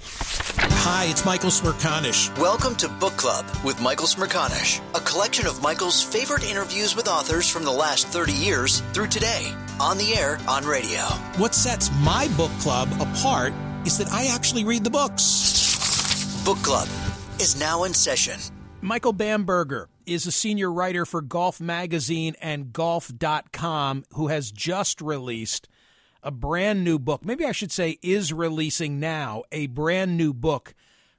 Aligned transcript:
Hi, 0.00 1.06
it's 1.10 1.24
Michael 1.24 1.50
Smerconish. 1.50 2.36
Welcome 2.38 2.74
to 2.76 2.88
Book 2.88 3.16
Club 3.16 3.44
with 3.64 3.80
Michael 3.80 4.06
Smerconish, 4.06 4.80
a 4.94 5.00
collection 5.00 5.46
of 5.46 5.62
Michael's 5.62 6.02
favorite 6.02 6.48
interviews 6.48 6.94
with 6.94 7.08
authors 7.08 7.48
from 7.48 7.64
the 7.64 7.72
last 7.72 8.06
30 8.08 8.32
years 8.32 8.80
through 8.92 9.08
today, 9.08 9.52
on 9.80 9.98
the 9.98 10.14
air, 10.14 10.38
on 10.48 10.64
radio. 10.64 11.00
What 11.36 11.54
sets 11.54 11.90
my 12.00 12.28
book 12.36 12.52
club 12.60 12.88
apart 13.00 13.52
is 13.84 13.98
that 13.98 14.08
I 14.12 14.26
actually 14.26 14.64
read 14.64 14.84
the 14.84 14.90
books. 14.90 16.44
Book 16.44 16.58
Club 16.58 16.88
is 17.40 17.58
now 17.58 17.84
in 17.84 17.92
session. 17.92 18.38
Michael 18.80 19.12
Bamberger 19.12 19.88
is 20.06 20.26
a 20.26 20.32
senior 20.32 20.72
writer 20.72 21.04
for 21.04 21.20
Golf 21.20 21.60
Magazine 21.60 22.34
and 22.40 22.72
Golf.com 22.72 24.04
who 24.14 24.28
has 24.28 24.50
just 24.50 25.00
released 25.00 25.68
a 26.22 26.30
brand 26.30 26.84
new 26.84 26.98
book. 26.98 27.24
Maybe 27.24 27.44
I 27.44 27.52
should 27.52 27.72
say 27.72 27.98
is 28.02 28.32
releasing 28.32 29.00
now 29.00 29.44
a 29.52 29.66
brand 29.66 30.16
new 30.16 30.32
book 30.32 30.74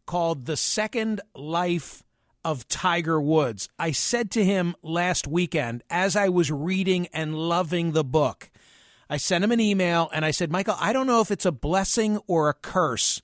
called 0.05 0.45
The 0.45 0.57
Second 0.57 1.21
Life 1.35 2.03
of 2.43 2.67
Tiger 2.67 3.21
Woods. 3.21 3.69
I 3.77 3.91
said 3.91 4.31
to 4.31 4.43
him 4.43 4.75
last 4.81 5.27
weekend 5.27 5.83
as 5.89 6.15
I 6.15 6.29
was 6.29 6.51
reading 6.51 7.07
and 7.13 7.35
loving 7.35 7.91
the 7.91 8.03
book, 8.03 8.49
I 9.09 9.17
sent 9.17 9.43
him 9.43 9.51
an 9.51 9.59
email 9.59 10.09
and 10.13 10.23
I 10.23 10.31
said, 10.31 10.51
Michael, 10.51 10.75
I 10.79 10.93
don't 10.93 11.07
know 11.07 11.21
if 11.21 11.31
it's 11.31 11.45
a 11.45 11.51
blessing 11.51 12.19
or 12.27 12.49
a 12.49 12.53
curse 12.53 13.21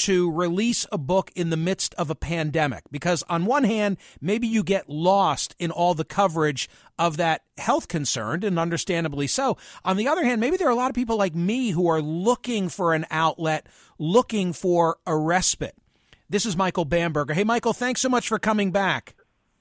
to 0.00 0.30
release 0.30 0.86
a 0.90 0.98
book 0.98 1.30
in 1.36 1.50
the 1.50 1.56
midst 1.56 1.94
of 1.94 2.10
a 2.10 2.14
pandemic. 2.14 2.84
Because 2.90 3.22
on 3.28 3.44
one 3.44 3.64
hand 3.64 3.98
maybe 4.20 4.46
you 4.46 4.62
get 4.62 4.88
lost 4.88 5.54
in 5.58 5.70
all 5.70 5.94
the 5.94 6.04
coverage 6.04 6.68
of 6.98 7.18
that 7.18 7.42
health 7.58 7.88
concern 7.88 8.42
and 8.42 8.58
understandably 8.58 9.26
so. 9.26 9.56
On 9.84 9.96
the 9.96 10.08
other 10.08 10.24
hand 10.24 10.40
maybe 10.40 10.56
there 10.56 10.68
are 10.68 10.72
a 10.72 10.76
lot 10.76 10.90
of 10.90 10.94
people 10.94 11.16
like 11.16 11.34
me 11.34 11.70
who 11.70 11.86
are 11.88 12.00
looking 12.00 12.68
for 12.68 12.94
an 12.94 13.06
outlet 13.10 13.66
looking 13.98 14.52
for 14.52 14.96
a 15.06 15.16
respite. 15.16 15.76
This 16.28 16.46
is 16.46 16.56
michael 16.56 16.84
bamberger. 16.86 17.34
Hey 17.34 17.44
michael 17.44 17.74
thanks 17.74 18.00
so 18.00 18.08
much 18.08 18.26
for 18.28 18.38
coming 18.38 18.70
back. 18.70 19.14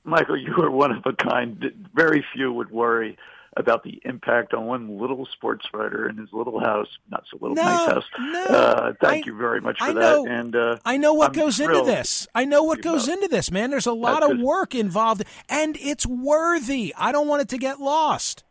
Michael 0.06 0.38
you 0.38 0.56
are 0.64 0.72
one 0.72 0.92
of 0.92 1.04
a 1.06 1.14
kind. 1.14 1.90
Very 1.94 2.24
few 2.34 2.54
would 2.54 2.72
worry 2.72 3.18
about 3.60 3.84
the 3.84 4.02
impact 4.06 4.54
on 4.54 4.66
one 4.66 4.98
little 4.98 5.26
sports 5.26 5.66
writer 5.74 6.08
in 6.08 6.18
his 6.18 6.30
little 6.32 6.60
house, 6.60 6.88
not 7.12 7.26
so 7.30 7.38
little 7.42 7.56
no, 7.56 7.64
nice 7.64 7.92
house. 7.92 8.04
No, 8.18 8.44
uh, 8.46 8.94
thank 9.02 9.26
I, 9.26 9.30
you 9.30 9.38
very 9.38 9.60
much 9.60 9.80
for 9.80 9.86
I 9.86 9.94
know, 9.94 10.24
that. 10.24 10.32
And 10.32 10.56
uh, 10.56 10.78
I 10.86 10.96
know 10.96 11.14
what 11.14 11.28
I'm 11.28 11.34
goes 11.34 11.60
into 11.60 11.84
this. 11.84 12.26
I 12.34 12.46
know 12.46 12.64
what 12.64 12.82
goes 12.82 13.10
into 13.10 13.28
this, 13.28 13.52
man. 13.52 13.70
There's 13.70 13.86
a 13.86 13.94
lot 13.94 14.24
of 14.24 14.40
work 14.40 14.74
involved, 14.74 15.24
and 15.50 15.78
it's 15.78 16.06
worthy. 16.06 16.96
I 16.98 17.12
don't 17.12 17.28
want 17.28 17.42
it 17.42 17.50
to 17.50 17.58
get 17.58 17.80
lost. 17.82 18.46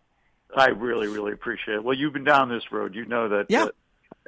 I 0.54 0.68
really, 0.68 1.08
really 1.08 1.32
appreciate 1.32 1.76
it. 1.76 1.84
Well, 1.84 1.96
you've 1.96 2.12
been 2.12 2.24
down 2.24 2.50
this 2.50 2.70
road. 2.70 2.94
You 2.94 3.06
know 3.06 3.30
that. 3.30 3.46
Yeah. 3.48 3.64
Uh, 3.64 3.70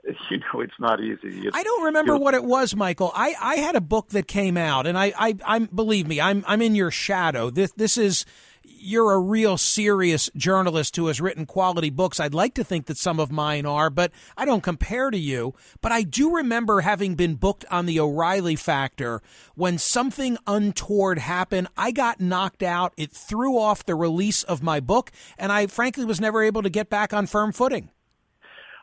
you 0.31 0.39
know 0.39 0.61
it's 0.61 0.79
not 0.79 1.01
easy. 1.01 1.47
It's, 1.47 1.55
I 1.55 1.63
don't 1.63 1.85
remember 1.85 2.17
what 2.17 2.33
it 2.33 2.43
was, 2.43 2.75
Michael. 2.75 3.13
I, 3.15 3.35
I 3.39 3.57
had 3.57 3.77
a 3.77 3.83
book 3.83 4.09
that 4.11 4.27
came 4.27 4.57
out, 4.57 4.87
and 4.87 4.97
I, 4.97 5.13
I 5.19 5.37
I'm 5.45 5.67
believe 5.67 6.07
me, 6.07 6.23
I'm 6.23 6.43
I'm 6.47 6.63
in 6.63 6.75
your 6.75 6.91
shadow. 6.91 7.51
This 7.51 7.73
this 7.73 7.99
is 7.99 8.25
you're 8.65 9.13
a 9.13 9.19
real 9.19 9.59
serious 9.59 10.31
journalist 10.37 10.97
who 10.97 11.07
has 11.07 11.21
written 11.21 11.47
quality 11.47 11.91
books. 11.91 12.19
I'd 12.19 12.35
like 12.35 12.55
to 12.55 12.65
think 12.65 12.87
that 12.87 12.97
some 12.97 13.21
of 13.21 13.31
mine 13.31 13.67
are, 13.67 13.91
but 13.91 14.11
I 14.37 14.45
don't 14.45 14.63
compare 14.63 15.11
to 15.11 15.19
you. 15.19 15.55
But 15.81 15.93
I 15.93 16.03
do 16.03 16.35
remember 16.35 16.81
having 16.81 17.15
been 17.15 17.35
booked 17.35 17.65
on 17.71 17.87
the 17.87 18.01
O'Reilly 18.01 18.57
Factor 18.57 19.23
when 19.55 19.79
something 19.79 20.39
untoward 20.47 21.19
happened. 21.19 21.69
I 21.77 21.91
got 21.91 22.21
knocked 22.21 22.63
out. 22.63 22.93
It 22.97 23.13
threw 23.13 23.59
off 23.59 23.85
the 23.85 23.95
release 23.95 24.43
of 24.43 24.63
my 24.63 24.81
book, 24.81 25.13
and 25.39 25.53
I 25.53 25.67
frankly 25.67 26.05
was 26.05 26.21
never 26.21 26.43
able 26.43 26.63
to 26.63 26.71
get 26.71 26.89
back 26.89 27.13
on 27.13 27.27
firm 27.27 27.53
footing. 27.53 27.91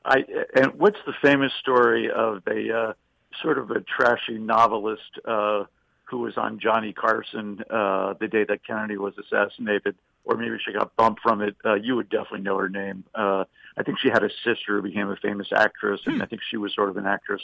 I 0.06 0.24
and 0.56 0.74
what's 0.78 1.00
the 1.06 1.14
famous 1.22 1.52
story 1.60 2.10
of 2.10 2.42
a 2.48 2.74
uh, 2.74 2.94
sort 3.42 3.58
of 3.58 3.72
a 3.72 3.82
trashy 3.82 4.38
novelist 4.38 5.20
uh, 5.26 5.66
who 6.10 6.20
was 6.20 6.38
on 6.38 6.60
Johnny 6.60 6.94
Carson 6.94 7.62
uh, 7.70 8.14
the 8.20 8.28
day 8.28 8.46
that 8.46 8.66
Kennedy 8.66 8.98
was 8.98 9.14
assassinated, 9.18 9.96
or 10.24 10.38
maybe 10.38 10.58
she 10.66 10.72
got 10.74 10.96
bumped 10.96 11.22
from 11.22 11.42
it. 11.42 11.56
Uh, 11.66 11.76
you 11.76 11.96
would 11.96 12.10
definitely 12.10 12.42
know 12.42 12.58
her 12.58 12.70
name. 12.70 13.04
Uh, 13.14 13.44
I 13.78 13.84
think 13.84 14.00
she 14.00 14.10
had 14.10 14.24
a 14.24 14.30
sister 14.44 14.78
who 14.78 14.82
became 14.82 15.10
a 15.10 15.18
famous 15.18 15.48
actress, 15.54 16.02
and 16.06 16.16
Hmm. 16.16 16.22
I 16.22 16.26
think 16.26 16.42
she 16.50 16.58
was 16.58 16.74
sort 16.74 16.90
of 16.90 16.98
an 16.98 17.06
actress. 17.06 17.42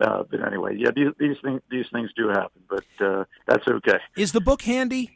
Uh, 0.00 0.22
but 0.30 0.46
anyway, 0.46 0.76
yeah, 0.76 0.90
these 0.94 1.08
these 1.18 1.36
things 1.42 1.60
these 1.70 1.86
things 1.92 2.10
do 2.16 2.28
happen, 2.28 2.62
but 2.68 3.04
uh, 3.04 3.24
that's 3.46 3.66
okay. 3.66 3.98
Is 4.16 4.32
the 4.32 4.40
book 4.40 4.62
handy? 4.62 5.10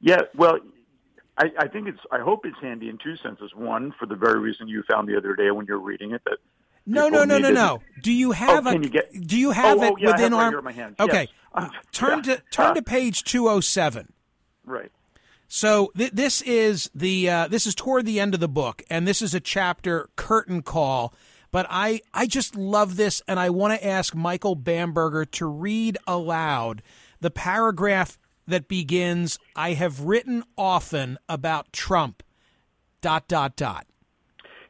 Yeah, 0.00 0.22
well, 0.34 0.58
I, 1.38 1.50
I 1.58 1.68
think 1.68 1.88
it's. 1.88 2.00
I 2.12 2.20
hope 2.20 2.44
it's 2.44 2.58
handy 2.60 2.88
in 2.88 2.98
two 2.98 3.16
senses. 3.16 3.52
One, 3.54 3.94
for 3.98 4.06
the 4.06 4.14
very 4.16 4.40
reason 4.40 4.68
you 4.68 4.82
found 4.90 5.08
the 5.08 5.16
other 5.16 5.34
day 5.34 5.50
when 5.50 5.66
you're 5.66 5.78
reading 5.78 6.12
it, 6.12 6.22
that 6.24 6.38
No, 6.86 7.08
no, 7.08 7.24
no, 7.24 7.38
no, 7.38 7.50
no. 7.50 7.80
Do 8.02 8.12
you 8.12 8.32
have 8.32 8.66
oh, 8.66 8.70
a? 8.70 8.72
can 8.72 8.82
you 8.82 8.90
get? 8.90 9.26
do 9.26 9.38
you 9.38 9.52
have 9.52 9.78
oh, 9.78 9.82
it 9.82 9.92
oh, 9.92 9.96
yeah, 9.98 10.08
I 10.08 10.10
have 10.10 10.20
within 10.20 10.32
arm? 10.34 10.52
here 10.52 10.58
in 10.58 10.64
my 10.64 10.72
hand. 10.72 10.96
Okay, 11.00 11.28
turn 11.92 12.22
to 12.24 12.42
turn 12.50 12.74
to 12.74 12.82
page 12.82 13.24
two 13.24 13.48
oh 13.48 13.60
seven. 13.60 14.12
Right. 14.64 14.90
So 15.48 15.92
th- 15.96 16.12
this 16.12 16.42
is 16.42 16.90
the 16.94 17.30
uh, 17.30 17.48
this 17.48 17.66
is 17.66 17.74
toward 17.74 18.06
the 18.06 18.20
end 18.20 18.34
of 18.34 18.40
the 18.40 18.48
book, 18.48 18.82
and 18.90 19.06
this 19.06 19.22
is 19.22 19.34
a 19.34 19.40
chapter 19.40 20.10
curtain 20.16 20.62
call. 20.62 21.14
But 21.50 21.66
I 21.70 22.00
I 22.12 22.26
just 22.26 22.56
love 22.56 22.96
this, 22.96 23.22
and 23.28 23.38
I 23.38 23.50
want 23.50 23.78
to 23.78 23.86
ask 23.86 24.14
Michael 24.14 24.54
Bamberger 24.54 25.24
to 25.24 25.46
read 25.46 25.96
aloud 26.06 26.82
the 27.20 27.30
paragraph 27.30 28.18
that 28.46 28.68
begins, 28.68 29.38
"I 29.56 29.72
have 29.74 30.00
written 30.00 30.44
often 30.58 31.18
about 31.28 31.72
Trump." 31.72 32.22
Dot 33.00 33.28
dot 33.28 33.54
dot. 33.54 33.86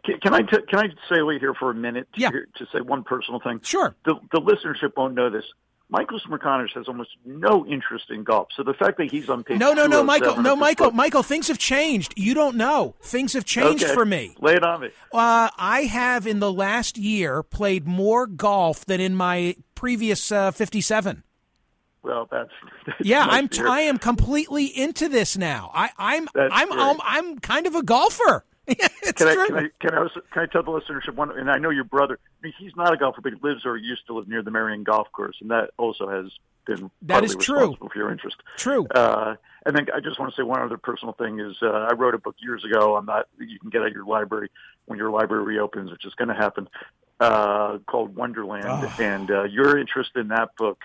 Can, 0.04 0.20
can 0.20 0.34
I 0.34 0.42
t- 0.42 0.62
can 0.68 0.78
I 0.80 0.88
say 1.14 1.22
wait 1.22 1.40
here 1.40 1.54
for 1.54 1.70
a 1.70 1.74
minute? 1.74 2.08
To, 2.14 2.20
Yeah. 2.20 2.30
to 2.30 2.66
say 2.72 2.80
one 2.80 3.04
personal 3.04 3.40
thing. 3.40 3.60
Sure. 3.62 3.94
The 4.04 4.14
the 4.32 4.40
listenership 4.40 4.92
won't 4.96 5.14
know 5.14 5.30
this. 5.30 5.44
Michael 5.90 6.18
Smerconish 6.18 6.72
has 6.74 6.88
almost 6.88 7.10
no 7.26 7.64
interest 7.66 8.06
in 8.10 8.24
golf. 8.24 8.48
So 8.56 8.62
the 8.62 8.72
fact 8.74 8.96
that 8.98 9.10
he's 9.10 9.28
on 9.28 9.44
page 9.44 9.58
No, 9.60 9.74
no, 9.74 9.86
no, 9.86 10.02
Michael. 10.02 10.40
No, 10.40 10.56
Michael. 10.56 10.86
book- 10.86 10.94
Michael. 10.94 11.22
Things 11.22 11.46
have 11.48 11.58
changed. 11.58 12.14
You 12.16 12.32
don't 12.34 12.56
know. 12.56 12.94
Things 13.02 13.34
have 13.34 13.44
changed 13.44 13.84
Okay. 13.84 13.92
for 13.94 14.04
me. 14.06 14.34
Lay 14.40 14.54
it 14.54 14.64
on 14.64 14.80
me. 14.80 14.88
Uh, 15.12 15.50
I 15.58 15.82
have 15.82 16.26
in 16.26 16.40
the 16.40 16.50
last 16.52 16.96
year 16.96 17.42
played 17.42 17.86
more 17.86 18.26
golf 18.26 18.84
than 18.86 18.98
in 19.00 19.14
my 19.14 19.56
previous 19.74 20.32
uh, 20.32 20.50
57. 20.52 21.22
Well, 22.02 22.28
that's, 22.30 22.50
that's 22.86 22.98
Yeah, 23.02 23.26
nice 23.26 23.34
I'm 23.34 23.48
hear. 23.52 23.68
I 23.68 23.80
am 23.82 23.98
completely 23.98 24.64
into 24.66 25.08
this 25.08 25.36
now. 25.36 25.70
I, 25.74 25.90
I'm 25.98 26.28
That's 26.34 26.50
I'm 26.52 26.72
um, 26.72 27.00
I'm 27.04 27.38
kind 27.38 27.66
of 27.66 27.74
a 27.74 27.82
golfer. 27.82 28.44
it's 29.02 29.12
Can 29.12 29.28
I, 29.28 29.34
can 29.34 29.56
I 29.56 29.68
can 29.78 29.94
I 29.94 29.98
also, 29.98 30.20
can 30.32 30.42
I 30.42 30.46
tell 30.46 30.62
the 30.62 30.70
listenership 30.70 31.14
one? 31.14 31.36
And 31.38 31.50
I 31.50 31.58
know 31.58 31.70
your 31.70 31.84
brother. 31.84 32.18
I 32.22 32.46
mean, 32.46 32.54
he's 32.58 32.74
not 32.76 32.94
a 32.94 32.96
golfer, 32.96 33.20
but 33.20 33.32
he 33.32 33.38
lives 33.42 33.66
or 33.66 33.76
used 33.76 34.06
to 34.06 34.14
live 34.14 34.26
near 34.26 34.42
the 34.42 34.50
Merion 34.50 34.84
Golf 34.84 35.10
Course, 35.12 35.36
and 35.40 35.50
that 35.50 35.70
also 35.76 36.08
has 36.08 36.30
been 36.66 36.90
that 37.02 37.24
is 37.24 37.36
true. 37.36 37.76
for 37.78 37.90
your 37.94 38.10
interest. 38.10 38.36
True. 38.56 38.86
Uh, 38.94 39.34
and 39.66 39.76
then 39.76 39.86
I 39.94 40.00
just 40.00 40.18
want 40.18 40.32
to 40.32 40.36
say 40.40 40.42
one 40.42 40.60
other 40.62 40.78
personal 40.78 41.12
thing 41.12 41.40
is 41.40 41.56
uh, 41.62 41.66
I 41.66 41.92
wrote 41.94 42.14
a 42.14 42.18
book 42.18 42.36
years 42.38 42.64
ago. 42.64 42.96
I'm 42.96 43.06
not 43.06 43.28
you 43.38 43.58
can 43.58 43.70
get 43.70 43.82
at 43.82 43.92
your 43.92 44.06
library 44.06 44.50
when 44.86 44.98
your 44.98 45.10
library 45.10 45.44
reopens, 45.44 45.90
which 45.90 46.04
is 46.04 46.14
going 46.14 46.28
to 46.28 46.34
happen, 46.34 46.68
uh, 47.20 47.78
called 47.86 48.14
Wonderland. 48.14 48.66
Oh. 48.66 48.96
And 48.98 49.30
uh, 49.30 49.44
your 49.44 49.78
interest 49.78 50.12
in 50.16 50.28
that 50.28 50.56
book 50.56 50.78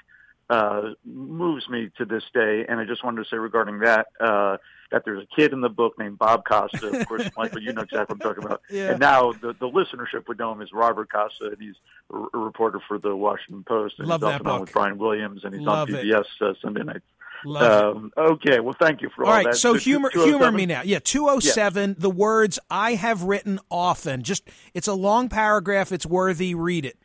uh, 0.49 0.93
moves 1.05 1.69
me 1.69 1.91
to 1.97 2.05
this 2.05 2.23
day. 2.33 2.65
And 2.67 2.79
I 2.79 2.85
just 2.85 3.03
wanted 3.03 3.23
to 3.23 3.29
say 3.29 3.37
regarding 3.37 3.79
that. 3.79 4.07
Uh, 4.19 4.57
that 4.91 5.03
there's 5.06 5.24
a 5.24 5.36
kid 5.36 5.53
in 5.53 5.62
the 5.62 5.69
book 5.69 5.97
named 6.00 6.18
Bob 6.18 6.44
Costa. 6.45 6.88
Of 6.88 7.07
course, 7.07 7.30
Michael, 7.38 7.62
you 7.62 7.74
know 7.74 7.81
exactly 7.81 8.15
what 8.15 8.25
I'm 8.25 8.36
talking 8.36 8.44
about. 8.44 8.62
Yeah. 8.69 8.91
And 8.91 9.00
now 9.00 9.31
the, 9.33 9.53
the 9.53 9.69
listenership 9.69 10.27
would 10.27 10.39
know 10.39 10.51
him 10.51 10.62
as 10.62 10.74
Robert 10.74 11.12
Costa, 11.12 11.47
and 11.51 11.57
he's 11.59 11.75
a, 12.12 12.38
reporter 12.38 12.80
for 12.88 12.97
the 12.97 13.15
Washington 13.15 13.63
Post. 13.68 13.95
And 14.00 14.07
Love 14.07 14.21
he's 14.21 14.30
that 14.30 14.44
book. 14.44 14.62
with 14.62 14.74
Brian 14.74 14.97
Williams, 14.97 15.44
and 15.44 15.53
he's 15.53 15.63
Love 15.63 15.89
on. 15.89 15.95
PBS 15.95 16.25
uh, 16.41 16.53
Sunday 16.62 16.83
nights. 16.83 17.06
Love. 17.45 17.95
Um, 17.95 18.12
okay, 18.18 18.59
well, 18.59 18.75
thank 18.80 19.01
you 19.01 19.09
for 19.15 19.24
all, 19.24 19.30
All 19.30 19.36
right, 19.38 19.45
that. 19.45 19.56
so 19.56 19.74
Two- 19.74 19.80
two- 19.80 19.89
humor 19.91 20.09
humor 20.12 20.51
me 20.51 20.65
now. 20.65 20.81
Yeah, 20.83 21.00
207 21.00 21.95
the 21.97 22.09
words 22.09 22.59
I 22.69 22.95
have 22.95 23.24
written 23.24 23.59
often. 23.69 24.24
Just 24.24 24.50
it's 24.74 24.88
a 24.88 24.94
long 24.94 25.30
paragraph, 25.30 25.91
it's 25.91 26.06
worthy, 26.06 26.53
read 26.53 26.86
it. 26.86 26.97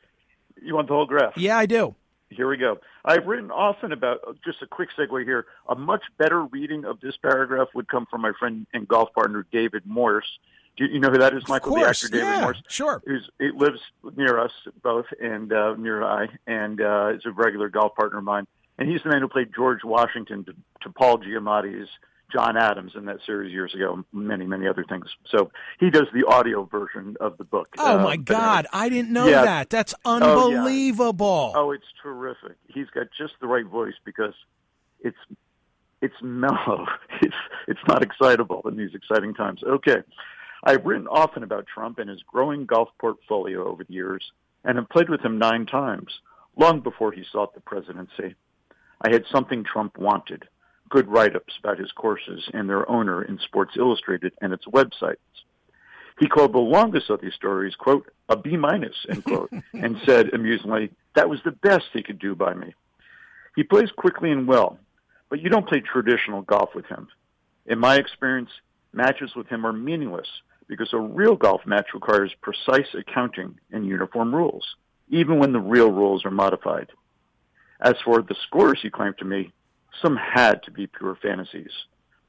You 0.60 0.74
want 0.74 0.88
the 0.88 0.94
whole 0.94 1.06
graph? 1.06 1.36
Yeah, 1.36 1.56
I 1.58 1.66
do. 1.66 1.94
Here 2.34 2.48
we 2.48 2.56
go. 2.56 2.78
I've 3.04 3.26
written 3.26 3.50
often 3.50 3.92
about, 3.92 4.38
just 4.44 4.62
a 4.62 4.66
quick 4.66 4.90
segue 4.98 5.24
here, 5.24 5.46
a 5.68 5.74
much 5.74 6.02
better 6.18 6.44
reading 6.44 6.84
of 6.84 7.00
this 7.00 7.16
paragraph 7.16 7.68
would 7.74 7.88
come 7.88 8.06
from 8.10 8.22
my 8.22 8.32
friend 8.38 8.66
and 8.72 8.86
golf 8.86 9.12
partner, 9.14 9.46
David 9.52 9.84
Morse. 9.86 10.38
Do 10.76 10.84
you, 10.84 10.94
you 10.94 11.00
know 11.00 11.10
who 11.10 11.18
that 11.18 11.34
is, 11.34 11.46
Michael? 11.48 11.76
of 11.76 11.82
course. 11.82 12.00
the 12.02 12.06
actor 12.06 12.18
David 12.18 12.34
yeah, 12.34 12.40
Morse? 12.42 12.62
Sure. 12.68 13.02
Who's, 13.06 13.30
he 13.38 13.50
lives 13.54 13.80
near 14.16 14.38
us 14.40 14.52
both 14.82 15.06
and 15.20 15.52
uh, 15.52 15.74
near 15.76 16.02
I, 16.02 16.26
and 16.46 16.80
uh, 16.80 17.12
is 17.14 17.22
a 17.26 17.30
regular 17.30 17.68
golf 17.68 17.94
partner 17.94 18.18
of 18.18 18.24
mine. 18.24 18.46
And 18.78 18.90
he's 18.90 19.02
the 19.04 19.10
man 19.10 19.20
who 19.20 19.28
played 19.28 19.50
George 19.54 19.84
Washington 19.84 20.44
to, 20.44 20.54
to 20.82 20.90
Paul 20.90 21.18
Giamatti's 21.18 21.88
John 22.32 22.56
Adams 22.56 22.92
in 22.96 23.04
that 23.06 23.18
series 23.26 23.52
years 23.52 23.74
ago, 23.74 24.04
many, 24.12 24.46
many 24.46 24.66
other 24.66 24.84
things. 24.88 25.06
So 25.30 25.50
he 25.78 25.90
does 25.90 26.06
the 26.12 26.24
audio 26.26 26.64
version 26.64 27.16
of 27.20 27.36
the 27.38 27.44
book. 27.44 27.68
Oh 27.78 27.94
Uh, 27.94 28.02
my 28.02 28.12
anyway. 28.14 28.24
God, 28.24 28.66
I 28.72 28.88
didn't 28.88 29.12
know 29.12 29.26
Yeah. 29.26 29.44
that. 29.44 29.70
That's 29.70 29.94
yeah. 30.04 30.12
unbelievable. 30.12 31.52
Oh, 31.54 31.70
it's 31.70 31.84
terrific. 32.02 32.56
He's 32.68 32.88
got 32.90 33.06
just 33.16 33.34
the 33.40 33.46
right 33.46 33.66
voice 33.66 33.94
because 34.04 34.34
it's 35.00 35.16
it's 36.00 36.14
mellow. 36.22 36.86
It's 37.22 37.34
it's 37.68 37.80
not 37.88 38.02
excitable 38.02 38.62
in 38.68 38.76
these 38.76 38.94
exciting 38.94 39.34
times. 39.34 39.62
Okay. 39.62 40.02
I've 40.64 40.84
written 40.84 41.06
often 41.06 41.42
about 41.42 41.66
Trump 41.66 41.98
and 41.98 42.08
his 42.10 42.22
growing 42.26 42.64
golf 42.66 42.88
portfolio 42.98 43.66
over 43.68 43.84
the 43.84 43.92
years 43.92 44.32
and 44.64 44.76
have 44.78 44.88
played 44.88 45.08
with 45.10 45.20
him 45.20 45.38
nine 45.38 45.66
times, 45.66 46.10
long 46.56 46.80
before 46.80 47.12
he 47.12 47.22
sought 47.30 47.54
the 47.54 47.60
presidency. 47.60 48.34
I 49.02 49.12
had 49.12 49.24
something 49.30 49.62
Trump 49.64 49.98
wanted, 49.98 50.44
good 50.90 51.08
write-ups 51.08 51.54
about 51.58 51.78
his 51.78 51.92
courses 51.92 52.48
and 52.52 52.68
their 52.68 52.88
owner 52.90 53.22
in 53.22 53.38
Sports 53.38 53.74
Illustrated 53.76 54.32
and 54.40 54.52
its 54.52 54.66
websites. 54.66 55.16
He 56.20 56.28
called 56.28 56.52
the 56.52 56.58
longest 56.58 57.10
of 57.10 57.20
these 57.20 57.34
stories, 57.34 57.74
quote, 57.74 58.08
a 58.28 58.36
B 58.36 58.56
minus, 58.56 58.94
end 59.08 59.24
quote, 59.24 59.50
and 59.72 60.00
said 60.06 60.32
amusingly, 60.32 60.90
that 61.14 61.28
was 61.28 61.40
the 61.44 61.50
best 61.50 61.86
he 61.92 62.02
could 62.02 62.18
do 62.18 62.34
by 62.34 62.54
me. 62.54 62.74
He 63.56 63.62
plays 63.62 63.90
quickly 63.96 64.30
and 64.30 64.46
well, 64.46 64.78
but 65.28 65.40
you 65.40 65.48
don't 65.50 65.68
play 65.68 65.80
traditional 65.80 66.42
golf 66.42 66.70
with 66.74 66.86
him. 66.86 67.08
In 67.66 67.78
my 67.78 67.96
experience, 67.96 68.50
matches 68.92 69.34
with 69.34 69.48
him 69.48 69.66
are 69.66 69.72
meaningless 69.72 70.28
because 70.68 70.92
a 70.92 70.98
real 70.98 71.36
golf 71.36 71.62
match 71.66 71.88
requires 71.94 72.32
precise 72.40 72.94
accounting 72.94 73.58
and 73.72 73.86
uniform 73.86 74.34
rules, 74.34 74.76
even 75.08 75.38
when 75.38 75.52
the 75.52 75.60
real 75.60 75.90
rules 75.90 76.24
are 76.24 76.30
modified. 76.30 76.90
As 77.80 77.94
for 78.04 78.22
the 78.22 78.36
scores 78.46 78.78
he 78.82 78.90
claimed 78.90 79.18
to 79.18 79.24
me, 79.24 79.52
some 80.02 80.16
had 80.16 80.62
to 80.64 80.70
be 80.70 80.86
pure 80.86 81.16
fantasies. 81.20 81.70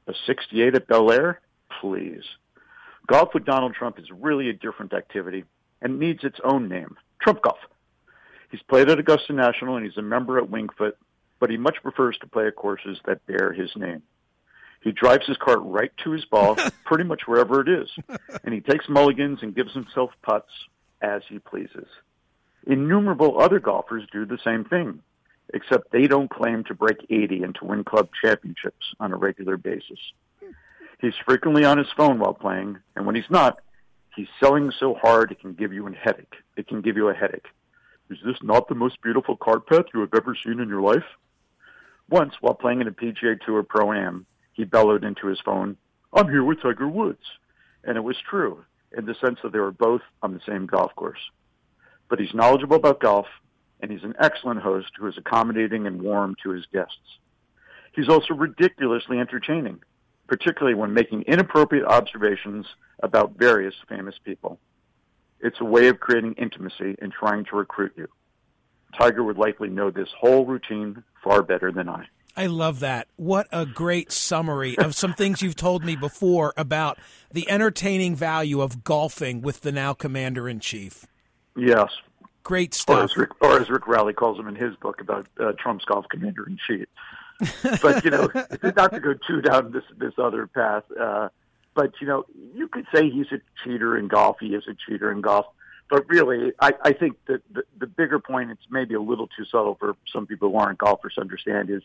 A 0.06 0.14
68 0.26 0.74
at 0.74 0.86
Bel 0.86 1.10
Air? 1.10 1.40
Please. 1.80 2.24
Golf 3.06 3.30
with 3.34 3.44
Donald 3.44 3.74
Trump 3.74 3.98
is 3.98 4.10
really 4.10 4.48
a 4.48 4.52
different 4.52 4.92
activity 4.92 5.44
and 5.82 5.98
needs 5.98 6.24
its 6.24 6.38
own 6.44 6.68
name, 6.68 6.96
Trump 7.20 7.42
Golf. 7.42 7.58
He's 8.50 8.62
played 8.62 8.88
at 8.88 8.98
Augusta 8.98 9.32
National 9.32 9.76
and 9.76 9.84
he's 9.84 9.96
a 9.96 10.02
member 10.02 10.38
at 10.38 10.50
Winged 10.50 10.72
Foot, 10.76 10.96
but 11.38 11.50
he 11.50 11.56
much 11.56 11.76
prefers 11.82 12.16
to 12.18 12.26
play 12.26 12.46
at 12.46 12.56
courses 12.56 12.98
that 13.04 13.24
bear 13.26 13.52
his 13.52 13.70
name. 13.76 14.02
He 14.80 14.92
drives 14.92 15.26
his 15.26 15.36
cart 15.36 15.60
right 15.62 15.90
to 16.04 16.12
his 16.12 16.24
ball, 16.24 16.56
pretty 16.84 17.04
much 17.04 17.22
wherever 17.26 17.60
it 17.60 17.68
is, 17.68 17.90
and 18.44 18.54
he 18.54 18.60
takes 18.60 18.88
mulligans 18.88 19.40
and 19.42 19.54
gives 19.54 19.72
himself 19.72 20.10
putts 20.22 20.50
as 21.02 21.22
he 21.28 21.38
pleases. 21.38 21.88
Innumerable 22.66 23.40
other 23.40 23.60
golfers 23.60 24.04
do 24.12 24.24
the 24.24 24.38
same 24.44 24.64
thing, 24.64 25.00
except 25.54 25.92
they 25.92 26.06
don't 26.06 26.30
claim 26.30 26.64
to 26.64 26.74
break 26.74 26.98
80 27.08 27.42
and 27.42 27.54
to 27.56 27.64
win 27.64 27.84
club 27.84 28.08
championships 28.22 28.94
on 29.00 29.12
a 29.12 29.16
regular 29.16 29.56
basis. 29.56 29.98
He's 31.00 31.14
frequently 31.26 31.64
on 31.64 31.78
his 31.78 31.88
phone 31.96 32.18
while 32.18 32.34
playing, 32.34 32.78
and 32.94 33.06
when 33.06 33.14
he's 33.14 33.30
not, 33.30 33.60
he's 34.14 34.28
selling 34.40 34.72
so 34.78 34.94
hard 34.94 35.30
it 35.30 35.40
can 35.40 35.52
give 35.52 35.72
you 35.72 35.86
a 35.86 35.92
headache. 35.92 36.34
It 36.56 36.68
can 36.68 36.80
give 36.80 36.96
you 36.96 37.08
a 37.08 37.14
headache. 37.14 37.46
Is 38.08 38.18
this 38.24 38.36
not 38.42 38.68
the 38.68 38.74
most 38.74 39.02
beautiful 39.02 39.36
cart 39.36 39.66
path 39.66 39.86
you 39.92 40.00
have 40.00 40.14
ever 40.14 40.36
seen 40.42 40.60
in 40.60 40.68
your 40.68 40.80
life? 40.80 41.04
Once, 42.08 42.34
while 42.40 42.54
playing 42.54 42.80
in 42.80 42.88
a 42.88 42.92
PGA 42.92 43.38
Tour 43.40 43.62
Pro 43.62 43.92
Am, 43.92 44.26
he 44.52 44.64
bellowed 44.64 45.04
into 45.04 45.26
his 45.26 45.40
phone, 45.44 45.76
I'm 46.12 46.28
here 46.28 46.44
with 46.44 46.62
Tiger 46.62 46.88
Woods. 46.88 47.24
And 47.84 47.96
it 47.96 48.04
was 48.04 48.16
true, 48.28 48.64
in 48.96 49.06
the 49.06 49.14
sense 49.14 49.38
that 49.42 49.52
they 49.52 49.58
were 49.58 49.72
both 49.72 50.02
on 50.22 50.32
the 50.32 50.40
same 50.46 50.66
golf 50.66 50.94
course. 50.94 51.20
But 52.08 52.20
he's 52.20 52.32
knowledgeable 52.32 52.76
about 52.76 53.00
golf, 53.00 53.26
and 53.80 53.90
he's 53.90 54.04
an 54.04 54.14
excellent 54.18 54.60
host 54.60 54.90
who 54.98 55.06
is 55.06 55.18
accommodating 55.18 55.86
and 55.86 56.02
warm 56.02 56.34
to 56.42 56.50
his 56.50 56.66
guests. 56.72 57.18
He's 57.94 58.08
also 58.08 58.34
ridiculously 58.34 59.18
entertaining, 59.18 59.80
particularly 60.26 60.74
when 60.74 60.94
making 60.94 61.22
inappropriate 61.22 61.86
observations 61.86 62.66
about 63.02 63.38
various 63.38 63.74
famous 63.88 64.16
people. 64.22 64.58
It's 65.40 65.60
a 65.60 65.64
way 65.64 65.88
of 65.88 66.00
creating 66.00 66.34
intimacy 66.34 66.96
and 67.00 67.12
trying 67.12 67.44
to 67.46 67.56
recruit 67.56 67.92
you. 67.96 68.08
Tiger 68.98 69.22
would 69.22 69.38
likely 69.38 69.68
know 69.68 69.90
this 69.90 70.08
whole 70.18 70.46
routine 70.46 71.02
far 71.22 71.42
better 71.42 71.70
than 71.70 71.88
I. 71.88 72.06
I 72.36 72.46
love 72.46 72.80
that. 72.80 73.08
What 73.16 73.46
a 73.50 73.64
great 73.64 74.12
summary 74.12 74.76
of 74.78 74.94
some 74.94 75.14
things 75.16 75.40
you've 75.40 75.56
told 75.56 75.84
me 75.84 75.96
before 75.96 76.52
about 76.56 76.98
the 77.32 77.48
entertaining 77.50 78.14
value 78.14 78.60
of 78.60 78.84
golfing 78.84 79.40
with 79.40 79.62
the 79.62 79.72
now 79.72 79.94
commander 79.94 80.48
in 80.48 80.60
chief. 80.60 81.06
Yes, 81.56 81.88
Great 82.46 82.74
or 82.74 82.78
stuff. 82.78 83.04
as 83.10 83.16
Rick, 83.16 83.30
or 83.42 83.60
as 83.60 83.68
Rick 83.68 83.88
Reilly 83.88 84.12
calls 84.12 84.38
him 84.38 84.46
in 84.46 84.54
his 84.54 84.76
book 84.76 85.00
about 85.00 85.26
uh, 85.40 85.50
Trump's 85.58 85.84
golf 85.84 86.06
commander 86.08 86.46
in 86.46 86.56
chief. 86.64 86.86
but 87.82 88.04
you 88.04 88.10
know, 88.12 88.30
not 88.76 88.92
to 88.92 89.00
go 89.00 89.14
too 89.26 89.40
down 89.42 89.72
this 89.72 89.82
this 89.98 90.14
other 90.16 90.46
path. 90.46 90.84
Uh, 90.98 91.28
but 91.74 91.90
you 92.00 92.06
know, 92.06 92.24
you 92.54 92.68
could 92.68 92.86
say 92.94 93.10
he's 93.10 93.26
a 93.32 93.40
cheater 93.64 93.98
in 93.98 94.06
golf. 94.06 94.36
He 94.40 94.54
is 94.54 94.62
a 94.68 94.74
cheater 94.74 95.10
in 95.10 95.22
golf. 95.22 95.46
But 95.90 96.08
really, 96.08 96.52
I, 96.60 96.72
I 96.82 96.92
think 96.92 97.16
that 97.26 97.42
the, 97.52 97.64
the 97.78 97.86
bigger 97.88 98.20
point, 98.20 98.52
it's 98.52 98.62
maybe 98.70 98.94
a 98.94 99.00
little 99.00 99.26
too 99.26 99.44
subtle 99.44 99.74
for 99.74 99.96
some 100.12 100.26
people 100.26 100.50
who 100.50 100.56
aren't 100.56 100.78
golfers 100.78 101.14
to 101.14 101.20
understand, 101.20 101.68
is 101.68 101.82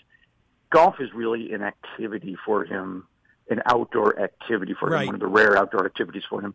golf 0.70 0.96
is 1.00 1.10
really 1.14 1.54
an 1.54 1.64
activity 1.64 2.38
for 2.46 2.66
him, 2.66 3.08
an 3.50 3.62
outdoor 3.66 4.20
activity 4.20 4.74
for 4.80 4.90
Right. 4.90 5.02
him, 5.02 5.08
one 5.08 5.16
of 5.16 5.22
the 5.22 5.28
rare 5.28 5.58
outdoor 5.58 5.86
activities 5.86 6.24
for 6.30 6.42
him. 6.42 6.54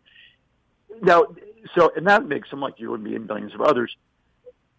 Now, 1.01 1.27
so 1.75 1.91
and 1.95 2.07
that 2.07 2.27
makes 2.27 2.49
him 2.49 2.59
like 2.59 2.75
you 2.77 2.93
and 2.93 3.03
me 3.03 3.15
and 3.15 3.27
millions 3.27 3.53
of 3.53 3.61
others. 3.61 3.95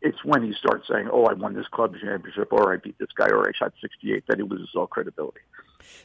It's 0.01 0.25
when 0.25 0.45
he 0.45 0.55
starts 0.55 0.87
saying, 0.89 1.09
"Oh, 1.13 1.25
I 1.25 1.33
won 1.33 1.55
this 1.55 1.67
club 1.69 1.95
championship, 2.01 2.53
or 2.53 2.73
I 2.73 2.77
beat 2.77 2.97
this 2.99 3.09
guy, 3.17 3.27
or 3.29 3.49
I 3.49 3.53
shot 3.59 3.73
68," 3.81 4.25
that 4.29 4.37
he 4.39 4.45
loses 4.45 4.71
all 4.77 4.87
credibility. 4.87 5.41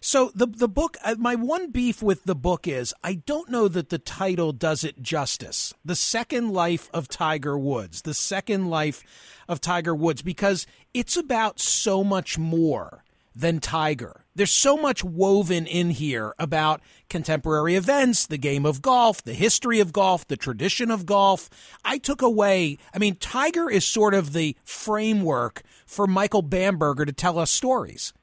So 0.01 0.31
the 0.33 0.47
the 0.47 0.67
book, 0.67 0.97
uh, 1.03 1.15
my 1.19 1.35
one 1.35 1.69
beef 1.69 2.01
with 2.01 2.23
the 2.23 2.35
book 2.35 2.67
is 2.67 2.93
I 3.03 3.15
don't 3.15 3.49
know 3.49 3.67
that 3.67 3.89
the 3.89 3.99
title 3.99 4.51
does 4.51 4.83
it 4.83 5.01
justice. 5.01 5.73
The 5.85 5.95
second 5.95 6.51
life 6.51 6.89
of 6.93 7.07
Tiger 7.07 7.57
Woods, 7.57 8.01
the 8.01 8.13
second 8.13 8.69
life 8.69 9.03
of 9.47 9.61
Tiger 9.61 9.93
Woods, 9.93 10.21
because 10.21 10.65
it's 10.93 11.17
about 11.17 11.59
so 11.59 12.03
much 12.03 12.37
more 12.37 13.03
than 13.35 13.59
Tiger. 13.59 14.25
There's 14.35 14.51
so 14.51 14.77
much 14.77 15.03
woven 15.03 15.67
in 15.67 15.91
here 15.91 16.33
about 16.39 16.81
contemporary 17.09 17.75
events, 17.75 18.25
the 18.25 18.37
game 18.37 18.65
of 18.65 18.81
golf, 18.81 19.23
the 19.23 19.33
history 19.33 19.79
of 19.79 19.93
golf, 19.93 20.27
the 20.27 20.37
tradition 20.37 20.89
of 20.89 21.05
golf. 21.05 21.49
I 21.85 21.99
took 21.99 22.21
away, 22.21 22.77
I 22.93 22.97
mean, 22.97 23.15
Tiger 23.15 23.69
is 23.69 23.85
sort 23.85 24.13
of 24.13 24.33
the 24.33 24.55
framework 24.63 25.61
for 25.85 26.07
Michael 26.07 26.41
Bamberger 26.41 27.05
to 27.05 27.13
tell 27.13 27.37
us 27.37 27.51
stories. 27.51 28.13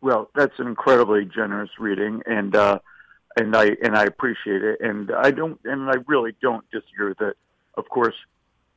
Well, 0.00 0.30
that's 0.34 0.58
an 0.58 0.66
incredibly 0.66 1.24
generous 1.24 1.70
reading, 1.78 2.22
and 2.24 2.54
uh, 2.54 2.78
and 3.36 3.56
I 3.56 3.70
and 3.82 3.96
I 3.96 4.04
appreciate 4.04 4.62
it, 4.62 4.80
and 4.80 5.10
I 5.10 5.32
don't, 5.32 5.58
and 5.64 5.90
I 5.90 5.96
really 6.06 6.36
don't 6.40 6.64
disagree 6.70 7.14
that. 7.18 7.34
Of 7.76 7.88
course, 7.88 8.14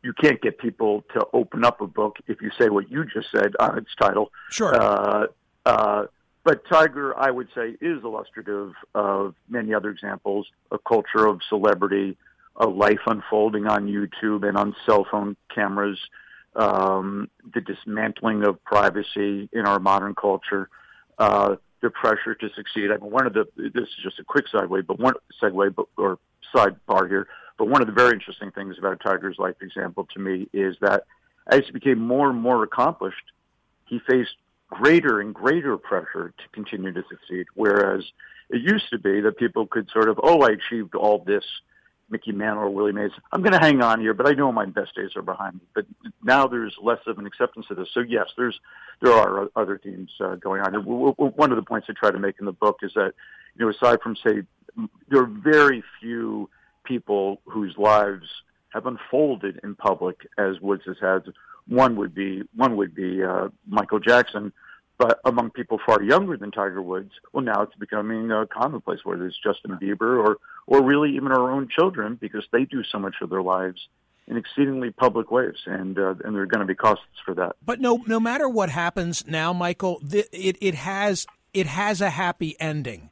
you 0.03 0.13
can't 0.13 0.41
get 0.41 0.57
people 0.57 1.03
to 1.13 1.25
open 1.33 1.63
up 1.63 1.81
a 1.81 1.87
book 1.87 2.17
if 2.27 2.41
you 2.41 2.51
say 2.59 2.69
what 2.69 2.91
you 2.91 3.05
just 3.05 3.29
said 3.31 3.55
on 3.59 3.77
its 3.77 3.89
title. 3.99 4.31
Sure. 4.49 4.73
Uh, 4.73 5.27
uh, 5.65 6.05
but 6.43 6.63
Tiger, 6.67 7.17
I 7.17 7.29
would 7.29 7.49
say, 7.53 7.75
is 7.81 8.03
illustrative 8.03 8.73
of 8.95 9.35
many 9.49 9.73
other 9.73 9.89
examples: 9.89 10.47
a 10.71 10.77
culture 10.77 11.27
of 11.27 11.41
celebrity, 11.47 12.17
a 12.55 12.67
life 12.67 13.01
unfolding 13.05 13.67
on 13.67 13.87
YouTube 13.87 14.47
and 14.47 14.57
on 14.57 14.75
cell 14.85 15.05
phone 15.09 15.35
cameras, 15.53 15.99
um, 16.55 17.29
the 17.53 17.61
dismantling 17.61 18.43
of 18.43 18.63
privacy 18.63 19.49
in 19.53 19.65
our 19.65 19.79
modern 19.79 20.15
culture 20.15 20.69
uh, 21.21 21.55
the 21.81 21.89
pressure 21.89 22.35
to 22.35 22.49
succeed. 22.55 22.91
I 22.91 22.97
mean, 22.97 23.11
one 23.11 23.25
of 23.25 23.33
the 23.33 23.45
this 23.55 23.83
is 23.83 24.03
just 24.03 24.19
a 24.19 24.23
quick 24.23 24.45
segue, 24.53 24.85
but 24.85 24.99
one 24.99 25.13
segue 25.41 25.73
or 25.97 26.19
sidebar 26.53 27.07
here. 27.07 27.27
But 27.57 27.67
one 27.67 27.81
of 27.81 27.87
the 27.87 27.93
very 27.93 28.13
interesting 28.13 28.51
things 28.51 28.75
about 28.79 28.99
Tiger's 29.01 29.37
life 29.37 29.55
example 29.61 30.07
to 30.13 30.19
me 30.19 30.47
is 30.51 30.75
that 30.81 31.05
as 31.47 31.61
he 31.65 31.71
became 31.71 31.99
more 31.99 32.29
and 32.29 32.39
more 32.39 32.63
accomplished, 32.63 33.23
he 33.85 33.99
faced 34.07 34.35
greater 34.71 35.19
and 35.19 35.35
greater 35.35 35.77
pressure 35.77 36.33
to 36.37 36.43
continue 36.53 36.91
to 36.91 37.03
succeed. 37.09 37.45
Whereas 37.53 38.03
it 38.49 38.61
used 38.61 38.89
to 38.89 38.97
be 38.97 39.21
that 39.21 39.37
people 39.37 39.67
could 39.67 39.87
sort 39.91 40.09
of, 40.09 40.19
oh, 40.23 40.41
I 40.41 40.53
achieved 40.53 40.95
all 40.95 41.23
this 41.23 41.43
Mickey 42.09 42.31
Mantle 42.31 42.63
or 42.63 42.69
Willie 42.69 42.91
Mays. 42.91 43.11
I'm 43.31 43.41
going 43.41 43.53
to 43.53 43.59
hang 43.59 43.81
on 43.81 43.99
here, 43.99 44.13
but 44.13 44.27
I 44.27 44.33
know 44.33 44.51
my 44.51 44.65
best 44.65 44.95
days 44.95 45.11
are 45.15 45.21
behind 45.21 45.55
me. 45.55 45.61
But 45.75 45.85
now 46.23 46.47
there's 46.47 46.75
less 46.81 46.99
of 47.05 47.19
an 47.19 47.25
acceptance 47.25 47.67
of 47.69 47.77
this. 47.77 47.87
So 47.93 48.01
yes, 48.01 48.27
there's 48.37 48.59
there 49.01 49.13
are 49.13 49.49
other 49.55 49.79
themes 49.81 50.11
uh, 50.19 50.35
going 50.35 50.61
on. 50.61 50.75
And 50.75 50.85
one 50.85 51.51
of 51.51 51.55
the 51.55 51.63
points 51.63 51.87
I 51.89 51.93
try 51.93 52.11
to 52.11 52.19
make 52.19 52.35
in 52.39 52.45
the 52.45 52.51
book 52.51 52.79
is 52.81 52.91
that 52.95 53.13
you 53.55 53.65
know 53.65 53.69
aside 53.69 54.01
from 54.01 54.15
say 54.15 54.41
there 55.09 55.21
are 55.21 55.25
very 55.25 55.83
few 55.99 56.49
people 56.83 57.41
whose 57.45 57.75
lives 57.77 58.27
have 58.71 58.85
unfolded 58.85 59.59
in 59.63 59.75
public 59.75 60.27
as 60.37 60.59
Woods 60.61 60.83
has 60.85 60.97
had. 61.01 61.23
One 61.67 61.95
would 61.97 62.13
be 62.13 62.43
one 62.55 62.75
would 62.77 62.95
be 62.95 63.23
uh, 63.23 63.49
Michael 63.67 63.99
Jackson, 63.99 64.51
but 64.97 65.19
among 65.25 65.51
people 65.51 65.79
far 65.85 66.01
younger 66.01 66.37
than 66.37 66.51
Tiger 66.51 66.81
Woods, 66.81 67.11
well, 67.33 67.43
now 67.43 67.63
it's 67.63 67.75
becoming 67.75 68.31
a 68.31 68.45
commonplace, 68.45 68.99
whether 69.03 69.25
it's 69.25 69.37
Justin 69.43 69.77
Bieber 69.81 70.23
or, 70.23 70.37
or 70.67 70.83
really 70.83 71.15
even 71.15 71.31
our 71.31 71.51
own 71.51 71.67
children, 71.69 72.19
because 72.21 72.45
they 72.51 72.65
do 72.65 72.83
so 72.83 72.99
much 72.99 73.15
of 73.21 73.29
their 73.29 73.41
lives 73.41 73.87
in 74.27 74.37
exceedingly 74.37 74.91
public 74.91 75.31
ways, 75.31 75.55
and 75.65 75.97
uh, 75.97 76.15
and 76.23 76.35
there 76.35 76.43
are 76.43 76.45
going 76.45 76.59
to 76.61 76.65
be 76.65 76.75
costs 76.75 77.05
for 77.25 77.33
that. 77.33 77.55
But 77.65 77.79
no, 77.79 78.03
no 78.05 78.19
matter 78.19 78.47
what 78.47 78.69
happens 78.69 79.25
now, 79.27 79.53
Michael, 79.53 79.99
th- 80.07 80.27
it 80.31 80.57
it 80.61 80.75
has 80.75 81.25
it 81.53 81.67
has 81.67 81.99
a 81.99 82.11
happy 82.11 82.55
ending, 82.59 83.09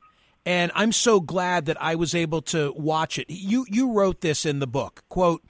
and 0.50 0.72
I'm 0.74 0.92
so 0.92 1.20
glad 1.22 1.68
that 1.68 1.80
I 1.80 1.94
was 1.94 2.16
able 2.16 2.42
to 2.42 2.74
watch 2.76 3.20
it. 3.20 3.30
You 3.30 3.68
you 3.70 3.92
wrote 3.92 4.22
this 4.22 4.48
in 4.48 4.58
the 4.58 4.66
book, 4.66 5.04
quote: 5.08 5.44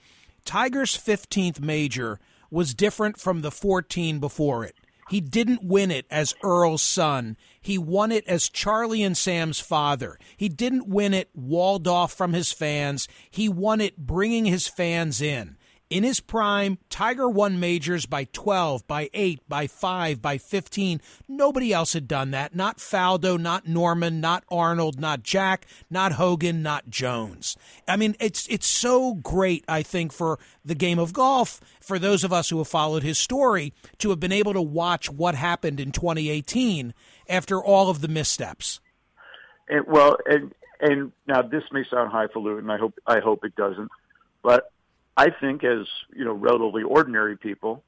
Tiger's 0.44 0.98
15th 0.98 1.62
major 1.62 2.20
was 2.52 2.74
different 2.74 3.18
from 3.18 3.40
the 3.40 3.50
14 3.50 4.20
before 4.20 4.66
it. 4.66 4.76
He 5.10 5.22
didn't 5.22 5.64
win 5.64 5.90
it 5.90 6.06
as 6.12 6.36
Earl's 6.44 6.82
son. 6.82 7.38
He 7.62 7.78
won 7.78 8.12
it 8.12 8.28
as 8.28 8.50
Charlie 8.50 9.02
and 9.02 9.18
Sam's 9.18 9.62
father. 9.62 10.20
He 10.36 10.50
didn't 10.50 10.90
win 10.90 11.14
it 11.14 11.30
walled 11.34 11.88
off 11.88 12.12
from 12.12 12.34
his 12.34 12.52
fans. 12.52 13.08
He 13.30 13.48
won 13.48 13.80
it 13.80 13.96
bringing 13.96 14.46
his 14.46 14.68
fans 14.68 15.22
in. 15.22 15.56
In 15.90 16.04
his 16.04 16.20
prime, 16.20 16.78
Tiger 16.92 17.28
won 17.28 17.60
majors 17.60 18.06
by 18.06 18.26
12, 18.26 18.86
by 18.86 19.10
8, 19.12 19.42
by 19.50 19.66
5, 19.66 20.22
by 20.22 20.38
15. 20.38 21.02
Nobody 21.28 21.74
else 21.74 21.94
had 21.94 22.08
done 22.08 22.30
that. 22.30 22.54
Not 22.54 22.78
Faldo, 22.78 23.40
not 23.40 23.68
Norman, 23.68 24.22
not 24.22 24.44
Arnold, 24.52 25.00
not 25.00 25.24
Jack, 25.24 25.66
not 25.90 26.12
Hogan, 26.12 26.62
not 26.62 26.92
Jones. 26.92 27.58
I 27.88 27.96
mean, 27.96 28.16
it's 28.20 28.46
it's 28.50 28.68
so 28.68 29.16
great, 29.16 29.66
I 29.68 29.82
think, 29.82 30.14
for 30.14 30.38
the 30.64 30.76
game 30.76 31.00
of 31.00 31.12
golf, 31.12 31.60
for 31.82 31.98
those 31.98 32.24
of 32.24 32.32
us 32.32 32.52
who 32.52 32.60
have 32.60 32.68
followed 32.68 33.02
his 33.02 33.18
story, 33.18 33.74
to 33.98 34.12
have 34.12 34.20
been 34.20 34.32
able 34.32 34.54
to 34.54 34.62
watch 34.62 35.10
what 35.10 35.34
happened 35.34 35.80
in 35.80 35.92
2018 35.92 36.94
after 37.28 37.64
all 37.64 37.90
of 37.90 38.02
the 38.02 38.08
missteps. 38.08 38.80
Well, 39.88 40.18
and 40.28 40.54
and 40.80 41.12
now 41.26 41.42
this 41.42 41.64
may 41.72 41.84
sound 41.90 42.12
highfalutin. 42.12 42.70
I 42.70 42.78
hope 42.78 42.94
I 43.08 43.22
hope 43.22 43.44
it 43.44 43.56
doesn't, 43.56 43.90
but 44.44 44.72
I 45.20 45.32
think 45.32 45.66
as, 45.66 45.86
you 46.16 46.24
know, 46.24 46.32
relatively 46.32 46.84
ordinary 46.84 47.36
people, 47.36 47.84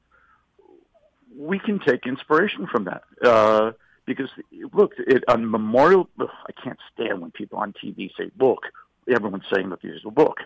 we 1.34 1.58
can 1.58 1.78
take 1.78 2.06
inspiration 2.06 2.66
from 2.66 2.84
that. 2.84 3.04
Uh, 3.24 3.72
because 4.04 4.28
look, 4.74 4.92
it, 4.98 5.24
on 5.28 5.50
Memorial, 5.50 6.10
I 6.20 6.52
can't 6.62 6.78
stand 6.92 7.22
when 7.22 7.30
people 7.30 7.58
on 7.58 7.72
TV 7.72 8.10
say, 8.18 8.30
look, 8.38 8.64
everyone's 9.08 9.44
saying 9.50 9.70
that 9.70 9.78
there's 9.82 10.02
a 10.06 10.10
book. 10.10 10.40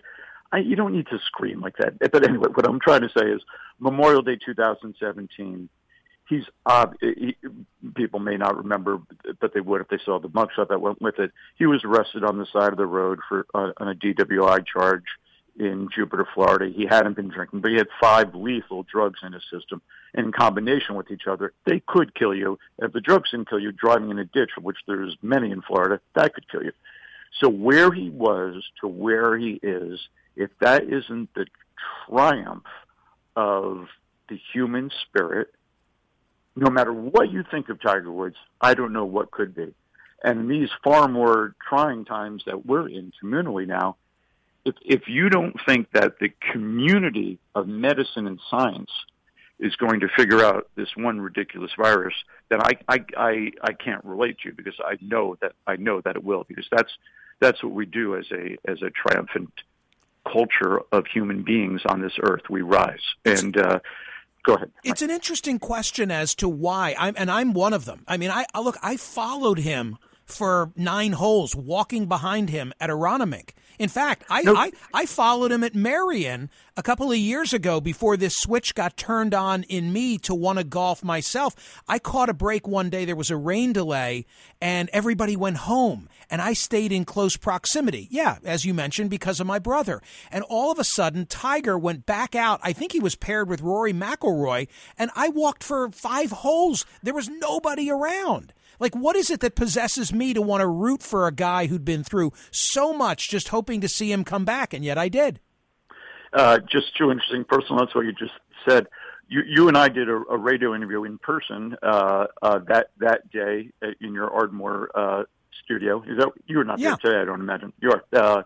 I, 0.53 0.59
you 0.59 0.77
don't 0.77 0.93
need 0.93 1.07
to 1.07 1.19
scream 1.25 1.59
like 1.59 1.75
that. 1.79 1.99
But 1.99 2.25
anyway, 2.25 2.47
what 2.53 2.65
I'm 2.65 2.79
trying 2.79 3.01
to 3.01 3.09
say 3.09 3.25
is 3.25 3.41
Memorial 3.79 4.21
Day 4.21 4.37
2017, 4.45 5.67
he's, 6.29 6.43
uh, 6.65 6.85
he, 7.01 7.35
people 7.95 8.21
may 8.21 8.37
not 8.37 8.55
remember, 8.55 8.99
but 9.41 9.53
they 9.53 9.59
would 9.59 9.81
if 9.81 9.89
they 9.89 9.99
saw 10.05 10.19
the 10.19 10.29
mugshot 10.29 10.69
that 10.69 10.79
went 10.79 11.01
with 11.01 11.19
it. 11.19 11.33
He 11.57 11.65
was 11.65 11.83
arrested 11.83 12.23
on 12.23 12.37
the 12.37 12.45
side 12.53 12.71
of 12.71 12.77
the 12.77 12.85
road 12.85 13.19
for 13.27 13.45
uh, 13.53 13.71
on 13.75 13.89
a 13.89 13.93
DWI 13.93 14.65
charge 14.65 15.03
in 15.59 15.89
Jupiter, 15.93 16.27
Florida. 16.33 16.71
He 16.73 16.85
hadn't 16.85 17.15
been 17.15 17.29
drinking, 17.29 17.61
but 17.61 17.71
he 17.71 17.77
had 17.77 17.87
five 17.99 18.35
lethal 18.35 18.83
drugs 18.83 19.19
in 19.23 19.33
his 19.33 19.43
system. 19.51 19.81
And 20.13 20.27
in 20.27 20.31
combination 20.31 20.95
with 20.95 21.11
each 21.11 21.27
other, 21.27 21.53
they 21.65 21.81
could 21.85 22.15
kill 22.15 22.33
you. 22.33 22.59
If 22.79 22.93
the 22.93 23.01
drugs 23.01 23.31
didn't 23.31 23.49
kill 23.49 23.59
you, 23.59 23.71
driving 23.71 24.09
in 24.09 24.19
a 24.19 24.25
ditch, 24.25 24.51
which 24.61 24.77
there's 24.87 25.17
many 25.21 25.51
in 25.51 25.61
Florida, 25.61 25.99
that 26.15 26.33
could 26.33 26.49
kill 26.49 26.63
you. 26.63 26.71
So 27.39 27.49
where 27.49 27.91
he 27.91 28.09
was 28.09 28.63
to 28.81 28.87
where 28.87 29.37
he 29.37 29.59
is, 29.61 29.99
if 30.35 30.49
that 30.61 30.83
isn't 30.83 31.33
the 31.33 31.45
triumph 32.07 32.65
of 33.35 33.87
the 34.29 34.39
human 34.53 34.91
spirit, 35.05 35.49
no 36.55 36.71
matter 36.71 36.91
what 36.91 37.31
you 37.31 37.43
think 37.49 37.69
of 37.69 37.81
Tiger 37.81 38.11
Woods, 38.11 38.37
I 38.59 38.73
don't 38.73 38.93
know 38.93 39.05
what 39.05 39.31
could 39.31 39.53
be. 39.53 39.73
And 40.23 40.39
in 40.39 40.47
these 40.47 40.69
far 40.83 41.07
more 41.07 41.55
trying 41.69 42.05
times 42.05 42.43
that 42.47 42.65
we're 42.65 42.89
in 42.89 43.13
communally 43.21 43.67
now, 43.67 43.97
if, 44.67 44.75
if 44.85 45.07
you 45.07 45.29
don't 45.29 45.55
think 45.65 45.91
that 45.93 46.19
the 46.19 46.29
community 46.51 47.39
of 47.55 47.67
medicine 47.67 48.27
and 48.27 48.39
science 48.49 48.91
is 49.59 49.75
going 49.75 50.01
to 50.01 50.07
figure 50.15 50.43
out 50.43 50.69
this 50.75 50.89
one 50.95 51.19
ridiculous 51.19 51.71
virus, 51.77 52.13
then 52.49 52.61
I, 52.61 52.77
I, 52.87 52.99
I, 53.17 53.51
I 53.63 53.73
can't 53.73 54.03
relate 54.05 54.37
to 54.39 54.49
you 54.49 54.55
because 54.55 54.75
I 54.85 54.97
know 55.01 55.35
that 55.41 55.53
I 55.65 55.77
know 55.77 56.01
that 56.01 56.15
it 56.15 56.23
will 56.23 56.45
because 56.47 56.67
that's 56.71 56.91
that's 57.39 57.63
what 57.63 57.73
we 57.73 57.85
do 57.85 58.15
as 58.15 58.25
a 58.31 58.57
as 58.69 58.81
a 58.81 58.89
triumphant 58.89 59.51
culture 60.31 60.81
of 60.91 61.05
human 61.07 61.43
beings 61.43 61.81
on 61.87 62.01
this 62.01 62.13
earth. 62.21 62.43
We 62.49 62.61
rise 62.61 63.15
and. 63.25 63.57
Uh, 63.57 63.79
Go 64.43 64.53
ahead. 64.53 64.71
It's 64.85 65.01
an 65.01 65.09
interesting 65.09 65.59
question 65.59 66.09
as 66.09 66.33
to 66.35 66.47
why. 66.47 66.95
I'm, 66.97 67.15
and 67.17 67.29
I'm 67.29 67.51
one 67.51 67.73
of 67.73 67.83
them. 67.83 68.05
I 68.07 68.15
mean, 68.15 68.31
I 68.31 68.45
look. 68.57 68.77
I 68.81 68.95
followed 68.95 69.59
him 69.59 69.97
for 70.23 70.71
nine 70.77 71.11
holes, 71.13 71.53
walking 71.53 72.05
behind 72.05 72.49
him 72.49 72.71
at 72.79 72.89
Aronimink. 72.89 73.49
In 73.79 73.89
fact, 73.89 74.23
I, 74.29 74.41
nope. 74.41 74.57
I, 74.57 74.71
I 74.93 75.05
followed 75.05 75.51
him 75.51 75.63
at 75.63 75.75
Merion 75.75 76.49
a 76.75 76.81
couple 76.81 77.11
of 77.11 77.17
years 77.17 77.53
ago 77.53 77.79
before 77.79 78.17
this 78.17 78.35
switch 78.35 78.73
got 78.73 78.97
turned 78.97 79.35
on 79.35 79.63
in 79.63 79.93
me 79.93 80.17
to 80.19 80.33
want 80.33 80.57
to 80.57 80.63
golf 80.63 81.03
myself. 81.03 81.81
I 81.87 81.99
caught 81.99 82.29
a 82.29 82.33
break 82.33 82.67
one 82.67 82.89
day. 82.89 83.05
There 83.05 83.15
was 83.15 83.29
a 83.29 83.37
rain 83.37 83.73
delay 83.73 84.25
and 84.59 84.89
everybody 84.93 85.35
went 85.35 85.57
home 85.57 86.09
and 86.29 86.41
I 86.41 86.53
stayed 86.53 86.91
in 86.91 87.05
close 87.05 87.37
proximity. 87.37 88.07
Yeah, 88.09 88.37
as 88.43 88.65
you 88.65 88.73
mentioned, 88.73 89.11
because 89.11 89.39
of 89.39 89.45
my 89.47 89.59
brother. 89.59 90.01
And 90.31 90.43
all 90.43 90.71
of 90.71 90.79
a 90.79 90.83
sudden, 90.83 91.27
Tiger 91.27 91.77
went 91.77 92.05
back 92.05 92.35
out. 92.35 92.59
I 92.63 92.73
think 92.73 92.93
he 92.93 92.99
was 92.99 93.15
paired 93.15 93.47
with 93.47 93.61
Rory 93.61 93.93
McIlroy 93.93 94.67
and 94.97 95.11
I 95.15 95.29
walked 95.29 95.63
for 95.63 95.89
five 95.91 96.31
holes. 96.31 96.85
There 97.03 97.13
was 97.13 97.29
nobody 97.29 97.91
around. 97.91 98.53
Like, 98.79 98.95
what 98.95 99.15
is 99.15 99.29
it 99.29 99.39
that 99.41 99.55
possesses 99.55 100.13
me 100.13 100.33
to 100.33 100.41
want 100.41 100.61
to 100.61 100.67
root 100.67 101.01
for 101.01 101.27
a 101.27 101.31
guy 101.31 101.67
who'd 101.67 101.85
been 101.85 102.03
through 102.03 102.33
so 102.51 102.93
much, 102.93 103.29
just 103.29 103.49
hoping 103.49 103.81
to 103.81 103.87
see 103.87 104.11
him 104.11 104.23
come 104.23 104.45
back, 104.45 104.73
and 104.73 104.83
yet 104.83 104.97
I 104.97 105.09
did? 105.09 105.39
Uh, 106.33 106.59
just 106.59 106.95
too 106.97 107.11
interesting 107.11 107.43
personal. 107.43 107.79
That's 107.79 107.95
what 107.95 108.05
you 108.05 108.13
just 108.13 108.33
said. 108.67 108.87
you, 109.27 109.41
you 109.47 109.67
and 109.67 109.77
I 109.77 109.89
did 109.89 110.09
a, 110.09 110.15
a 110.29 110.37
radio 110.37 110.75
interview 110.75 111.03
in 111.03 111.17
person 111.17 111.75
uh, 111.81 112.27
uh, 112.41 112.59
that 112.67 112.91
that 112.99 113.29
day 113.31 113.69
in 114.01 114.13
your 114.13 114.29
Ardmore 114.29 114.89
uh, 114.93 115.23
studio. 115.63 116.03
Is 116.07 116.17
that 116.17 116.29
you 116.45 116.57
were 116.57 116.65
not 116.65 116.79
yeah. 116.79 116.95
there 117.01 117.11
today? 117.11 117.21
I 117.21 117.25
don't 117.25 117.41
imagine 117.41 117.73
you 117.81 117.91
are. 117.91 118.03
Uh, 118.13 118.43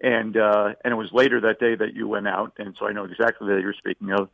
and 0.00 0.36
uh, 0.36 0.74
and 0.84 0.92
it 0.92 0.96
was 0.96 1.10
later 1.12 1.40
that 1.42 1.60
day 1.60 1.74
that 1.74 1.94
you 1.94 2.08
went 2.08 2.26
out, 2.26 2.52
and 2.58 2.74
so 2.78 2.86
I 2.86 2.92
know 2.92 3.04
exactly 3.04 3.48
that 3.52 3.60
you're 3.60 3.74
speaking 3.74 4.12
of. 4.12 4.28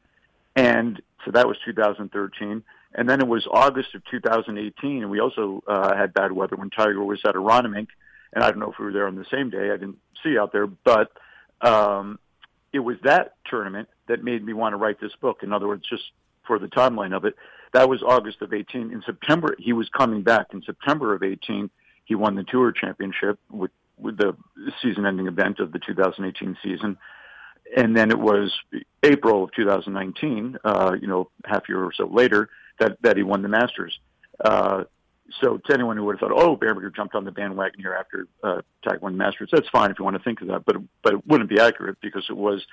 And 0.55 1.03
so 1.25 1.33
that 1.33 1.47
was 1.47 1.59
2013, 1.65 2.63
and 2.95 3.09
then 3.09 3.21
it 3.21 3.29
was 3.29 3.47
August 3.51 3.95
of 3.95 4.03
2018, 4.11 5.03
and 5.03 5.11
we 5.11 5.21
also 5.21 5.63
uh, 5.67 5.95
had 5.95 6.15
bad 6.15 6.33
weather 6.33 6.57
when 6.57 6.71
Tiger 6.71 7.03
was 7.05 7.21
at 7.27 7.35
Aronimink, 7.35 7.89
and 8.33 8.43
I 8.43 8.51
don't 8.51 8.59
know 8.59 8.71
if 8.71 8.79
we 8.79 8.87
were 8.87 8.93
there 8.93 9.07
on 9.07 9.17
the 9.17 9.27
same 9.31 9.51
day. 9.51 9.71
I 9.71 9.77
didn't 9.77 9.99
see 10.23 10.39
out 10.39 10.53
there, 10.53 10.67
but 10.67 11.11
um, 11.61 12.19
it 12.73 12.81
was 12.81 12.97
that 13.05 13.35
tournament 13.47 13.89
that 14.09 14.23
made 14.23 14.45
me 14.45 14.53
want 14.53 14.73
to 14.73 14.77
write 14.77 15.01
this 15.01 15.15
book. 15.21 15.43
In 15.43 15.53
other 15.53 15.67
words, 15.67 15.85
just 15.89 16.05
for 16.47 16.59
the 16.59 16.69
timeline 16.69 17.15
of 17.15 17.25
it, 17.25 17.35
that 17.73 17.89
was 17.89 18.03
August 18.03 18.43
of 18.43 18.53
18. 18.53 18.93
In 18.93 19.03
September, 19.05 19.57
he 19.59 19.73
was 19.73 19.89
coming 19.89 20.23
back. 20.23 20.49
In 20.53 20.63
September 20.63 21.15
of 21.15 21.23
18, 21.23 21.71
he 22.05 22.15
won 22.15 22.35
the 22.35 22.45
Tour 22.45 22.73
Championship 22.73 23.39
with, 23.51 23.71
with 23.99 24.17
the 24.17 24.37
season-ending 24.83 25.27
event 25.27 25.59
of 25.61 25.73
the 25.73 25.79
2018 25.79 26.57
season. 26.63 26.97
And 27.77 27.97
then 27.97 28.11
it 28.11 28.19
was 28.19 28.53
April 29.03 29.45
of 29.45 29.53
2019, 29.53 30.59
uh, 30.65 30.97
you 31.01 31.09
know, 31.09 31.31
half 31.45 31.69
year 31.69 31.83
or 31.83 31.93
so 31.93 32.07
later, 32.07 32.49
that, 32.79 32.97
that 33.03 33.17
he 33.17 33.23
won 33.23 33.43
the 33.43 33.49
Masters. 33.49 33.99
Uh, 34.45 34.85
so 35.41 35.59
to 35.59 35.75
anyone 35.75 35.97
who 35.97 36.05
would 36.05 36.19
have 36.19 36.29
thought, 36.29 36.41
oh, 36.41 36.57
Bamberger 36.57 36.91
jumped 36.91 37.15
on 37.15 37.25
the 37.25 37.33
bandwagon 37.33 37.81
here 37.81 37.95
after 37.95 38.29
uh, 38.43 38.63
Tiger 38.85 38.99
won 39.01 39.13
the 39.13 39.19
Masters, 39.19 39.49
that's 39.53 39.69
fine 39.69 39.91
if 39.91 39.99
you 39.99 40.05
want 40.05 40.17
to 40.17 40.23
think 40.23 40.41
of 40.41 40.49
that, 40.49 40.65
but 40.65 40.77
but 41.03 41.15
it 41.15 41.27
wouldn't 41.27 41.51
be 41.51 41.61
accurate 41.61 41.99
because 42.01 42.25
it 42.29 42.37
was 42.37 42.65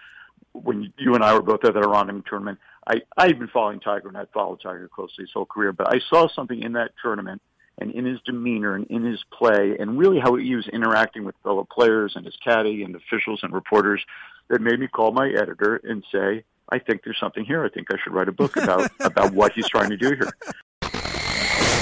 when 0.51 0.93
you 0.98 1.15
and 1.15 1.24
I 1.24 1.33
were 1.33 1.41
both 1.41 1.65
at 1.65 1.74
that 1.74 1.83
Aronimink 1.83 2.25
tournament. 2.25 2.60
I 2.88 3.01
I've 3.17 3.39
been 3.39 3.48
following 3.48 3.79
Tiger 3.79 4.07
and 4.07 4.17
I've 4.17 4.29
followed 4.31 4.62
Tiger 4.62 4.88
closely 4.93 5.24
his 5.24 5.31
whole 5.33 5.45
career, 5.45 5.74
but 5.74 5.93
I 5.93 6.00
saw 6.10 6.27
something 6.27 6.62
in 6.62 6.74
that 6.74 6.91
tournament 7.01 7.41
and 7.79 7.91
in 7.91 8.05
his 8.05 8.19
demeanor 8.25 8.75
and 8.75 8.86
in 8.88 9.03
his 9.03 9.24
play 9.31 9.75
and 9.79 9.98
really 9.98 10.19
how 10.19 10.36
he 10.36 10.55
was 10.55 10.67
interacting 10.67 11.24
with 11.24 11.36
fellow 11.43 11.67
players 11.69 12.13
and 12.15 12.25
his 12.25 12.36
caddy 12.43 12.83
and 12.83 12.95
officials 12.95 13.39
and 13.41 13.51
reporters 13.51 14.01
that 14.50 14.62
made 14.62 14.79
me 14.79 14.88
call 14.88 15.12
my 15.12 15.27
editor 15.29 15.81
and 15.83 16.03
say, 16.12 16.43
I 16.74 16.80
think 16.80 17.03
there's 17.03 17.20
something 17.20 17.46
here. 17.46 17.63
I 17.63 17.70
think 17.70 17.86
I 17.92 17.98
should 18.03 18.13
write 18.13 18.27
a 18.27 18.32
book 18.32 18.58
about 18.58 18.89
about 19.00 19.32
what 19.32 19.51
he's 19.53 19.70
trying 19.70 19.92
to 19.92 19.98
do 19.98 20.08
here. 20.08 20.32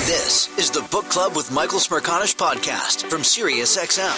This 0.05 0.49
is 0.57 0.69
the 0.69 0.85
Book 0.91 1.05
Club 1.05 1.33
with 1.33 1.49
Michael 1.49 1.79
Smerconish 1.79 2.35
podcast 2.35 3.09
from 3.09 3.21
SiriusXM. 3.21 4.17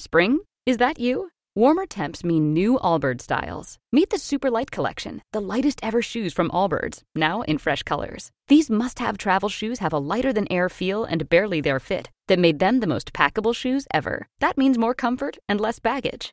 Spring? 0.00 0.40
Is 0.66 0.78
that 0.78 0.98
you? 0.98 1.30
Warmer 1.54 1.86
temps 1.86 2.24
mean 2.24 2.52
new 2.52 2.80
Allbirds 2.80 3.22
styles. 3.22 3.78
Meet 3.92 4.10
the 4.10 4.18
Super 4.18 4.50
Light 4.50 4.72
Collection, 4.72 5.22
the 5.32 5.40
lightest 5.40 5.78
ever 5.84 6.02
shoes 6.02 6.32
from 6.32 6.50
Allbirds, 6.50 7.02
now 7.14 7.42
in 7.42 7.58
fresh 7.58 7.84
colors. 7.84 8.32
These 8.48 8.68
must 8.68 8.98
have 8.98 9.16
travel 9.18 9.48
shoes 9.48 9.78
have 9.78 9.92
a 9.92 9.98
lighter 9.98 10.32
than 10.32 10.50
air 10.50 10.68
feel 10.68 11.04
and 11.04 11.28
barely 11.28 11.60
there 11.60 11.78
fit 11.78 12.10
that 12.26 12.40
made 12.40 12.58
them 12.58 12.80
the 12.80 12.88
most 12.88 13.12
packable 13.12 13.54
shoes 13.54 13.86
ever. 13.94 14.26
That 14.40 14.58
means 14.58 14.76
more 14.78 14.94
comfort 14.94 15.38
and 15.48 15.60
less 15.60 15.78
baggage. 15.78 16.32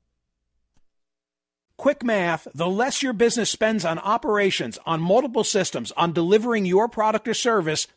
Quick 1.81 2.03
math 2.03 2.47
the 2.53 2.69
less 2.69 3.01
your 3.01 3.11
business 3.11 3.49
spends 3.49 3.83
on 3.85 3.97
operations, 3.97 4.77
on 4.85 5.01
multiple 5.01 5.43
systems, 5.43 5.91
on 5.93 6.13
delivering 6.13 6.67
your 6.67 6.87
product 6.87 7.27
or 7.27 7.33
service, 7.33 7.87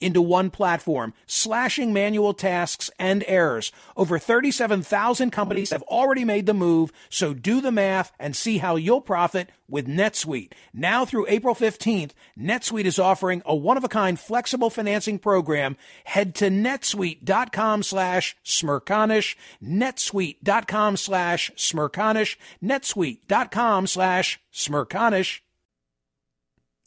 into 0.00 0.22
one 0.22 0.50
platform, 0.50 1.14
slashing 1.26 1.92
manual 1.92 2.34
tasks 2.34 2.90
and 2.98 3.24
errors. 3.26 3.72
Over 3.96 4.18
37,000 4.18 5.30
companies 5.30 5.70
have 5.70 5.82
already 5.82 6.24
made 6.24 6.46
the 6.46 6.54
move, 6.54 6.92
so 7.08 7.34
do 7.34 7.60
the 7.60 7.72
math 7.72 8.12
and 8.18 8.34
see 8.34 8.58
how 8.58 8.76
you'll 8.76 9.00
profit 9.00 9.50
with 9.68 9.86
NetSuite. 9.88 10.52
Now 10.72 11.04
through 11.04 11.26
April 11.28 11.54
15th, 11.54 12.10
NetSuite 12.38 12.84
is 12.84 12.98
offering 12.98 13.42
a 13.46 13.56
one-of-a-kind 13.56 14.20
flexible 14.20 14.70
financing 14.70 15.18
program. 15.18 15.76
Head 16.04 16.34
to 16.36 16.50
netsuite.com 16.50 17.82
slash 17.82 18.36
smerconish, 18.44 19.34
netsuite.com 19.62 20.96
slash 20.96 21.50
smerconish, 21.56 22.36
netsuite.com 22.62 23.86
slash 23.86 24.40
smerconish. 24.52 25.40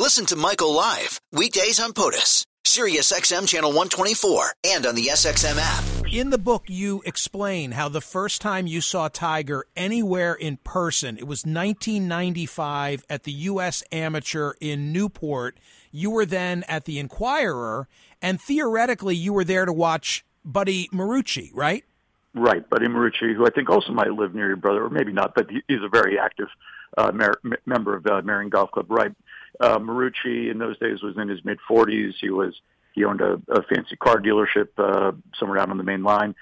Listen 0.00 0.24
to 0.24 0.36
Michael 0.36 0.72
live 0.72 1.20
weekdays 1.30 1.78
on 1.78 1.92
POTUS, 1.92 2.46
Sirius 2.64 3.12
XM 3.12 3.46
channel 3.46 3.68
124, 3.68 4.54
and 4.64 4.86
on 4.86 4.94
the 4.94 5.08
SXM 5.08 5.58
app. 5.58 5.84
In 6.10 6.30
the 6.30 6.38
book, 6.38 6.64
you 6.68 7.02
explain 7.04 7.72
how 7.72 7.90
the 7.90 8.00
first 8.00 8.40
time 8.40 8.66
you 8.66 8.80
saw 8.80 9.08
Tiger 9.08 9.66
anywhere 9.76 10.32
in 10.32 10.56
person, 10.64 11.18
it 11.18 11.24
was 11.24 11.44
1995 11.44 13.04
at 13.10 13.24
the 13.24 13.32
U.S. 13.32 13.82
Amateur 13.92 14.54
in 14.58 14.90
Newport. 14.90 15.58
You 15.92 16.10
were 16.10 16.24
then 16.24 16.64
at 16.66 16.86
the 16.86 16.98
Inquirer, 16.98 17.86
and 18.22 18.40
theoretically, 18.40 19.16
you 19.16 19.34
were 19.34 19.44
there 19.44 19.66
to 19.66 19.72
watch 19.72 20.24
Buddy 20.46 20.88
Marucci, 20.94 21.50
right? 21.52 21.84
Right, 22.32 22.66
Buddy 22.70 22.86
Marucci, 22.86 23.36
who 23.36 23.44
I 23.44 23.50
think 23.50 23.68
also 23.68 23.92
might 23.92 24.10
live 24.10 24.34
near 24.34 24.46
your 24.46 24.56
brother, 24.56 24.82
or 24.82 24.88
maybe 24.88 25.12
not, 25.12 25.34
but 25.34 25.50
he's 25.50 25.82
a 25.84 25.90
very 25.90 26.18
active 26.18 26.48
uh, 26.96 27.12
mer- 27.12 27.40
member 27.66 27.94
of 27.94 28.06
uh, 28.06 28.22
Merion 28.22 28.48
Golf 28.48 28.70
Club. 28.70 28.86
Right, 28.88 29.12
uh, 29.60 29.78
Marucci 29.78 30.50
in 30.50 30.58
those 30.58 30.78
days 30.78 31.02
was 31.02 31.16
in 31.16 31.28
his 31.28 31.44
mid 31.44 31.58
40s. 31.68 32.14
He 32.20 32.30
was 32.30 32.54
he 32.92 33.04
owned 33.04 33.20
a, 33.20 33.40
a 33.48 33.62
fancy 33.72 33.96
car 33.96 34.20
dealership 34.20 34.68
uh, 34.78 35.12
somewhere 35.38 35.58
down 35.58 35.70
on 35.70 35.78
the 35.78 35.84
main 35.84 36.02
line, 36.02 36.34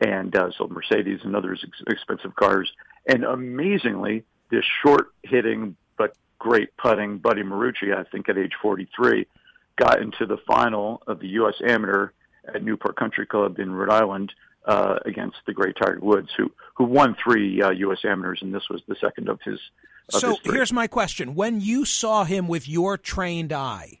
and 0.00 0.34
uh, 0.34 0.50
sold 0.56 0.70
Mercedes 0.70 1.20
and 1.24 1.36
other 1.36 1.52
ex- 1.52 1.82
expensive 1.88 2.34
cars. 2.36 2.70
And 3.06 3.24
amazingly, 3.24 4.24
this 4.50 4.64
short 4.82 5.12
hitting 5.22 5.76
but 5.98 6.16
great 6.38 6.76
putting 6.76 7.18
Buddy 7.18 7.42
Marucci, 7.42 7.94
I 7.94 8.04
think 8.04 8.28
at 8.28 8.38
age 8.38 8.52
43, 8.62 9.26
got 9.76 10.00
into 10.00 10.26
the 10.26 10.38
final 10.46 11.02
of 11.06 11.20
the 11.20 11.28
U.S. 11.28 11.54
Amateur 11.66 12.10
at 12.54 12.62
Newport 12.62 12.96
Country 12.96 13.26
Club 13.26 13.58
in 13.58 13.72
Rhode 13.72 13.92
Island 13.92 14.32
uh, 14.66 14.98
against 15.04 15.36
the 15.46 15.52
great 15.52 15.76
Tiger 15.80 16.00
Woods, 16.00 16.28
who 16.36 16.50
who 16.74 16.84
won 16.84 17.16
three 17.22 17.60
uh, 17.62 17.70
U.S. 17.70 17.98
Amateurs, 18.04 18.40
and 18.42 18.54
this 18.54 18.68
was 18.70 18.82
the 18.88 18.96
second 19.00 19.28
of 19.28 19.40
his. 19.44 19.58
Of 20.12 20.20
so 20.20 20.28
his 20.30 20.38
here's 20.44 20.72
my 20.72 20.86
question: 20.86 21.34
When 21.34 21.60
you 21.60 21.84
saw 21.84 22.24
him 22.24 22.48
with 22.48 22.68
your 22.68 22.98
trained 22.98 23.52
eye, 23.52 24.00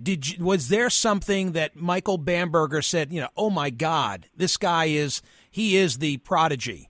did 0.00 0.28
you, 0.28 0.44
was 0.44 0.68
there 0.68 0.90
something 0.90 1.52
that 1.52 1.76
Michael 1.76 2.18
Bamberger 2.18 2.82
said? 2.82 3.12
You 3.12 3.22
know, 3.22 3.28
oh 3.36 3.50
my 3.50 3.70
God, 3.70 4.26
this 4.36 4.56
guy 4.56 4.86
is 4.86 5.22
he 5.50 5.76
is 5.76 5.98
the 5.98 6.18
prodigy. 6.18 6.88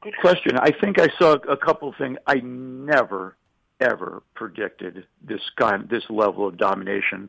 Good 0.00 0.14
question. 0.20 0.56
I 0.58 0.70
think 0.70 1.00
I 1.00 1.08
saw 1.18 1.32
a 1.32 1.56
couple 1.56 1.88
of 1.88 1.96
things. 1.96 2.18
I 2.26 2.36
never 2.36 3.36
ever 3.80 4.22
predicted 4.34 5.06
this 5.22 5.40
kind, 5.56 5.88
this 5.88 6.04
level 6.10 6.46
of 6.46 6.56
domination, 6.56 7.28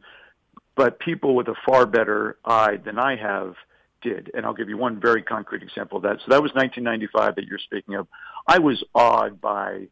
but 0.76 1.00
people 1.00 1.36
with 1.36 1.48
a 1.48 1.56
far 1.68 1.86
better 1.86 2.38
eye 2.44 2.78
than 2.84 2.98
I 2.98 3.16
have 3.18 3.56
did. 4.02 4.32
And 4.34 4.46
I'll 4.46 4.54
give 4.54 4.70
you 4.70 4.78
one 4.78 5.00
very 5.00 5.22
concrete 5.22 5.64
example 5.64 5.98
of 5.98 6.04
that. 6.04 6.18
So 6.20 6.30
that 6.30 6.42
was 6.42 6.52
1995 6.54 7.36
that 7.36 7.46
you're 7.46 7.60
speaking 7.60 7.96
of. 7.96 8.08
I 8.48 8.60
was 8.60 8.84
awed 8.94 9.40
by 9.42 9.88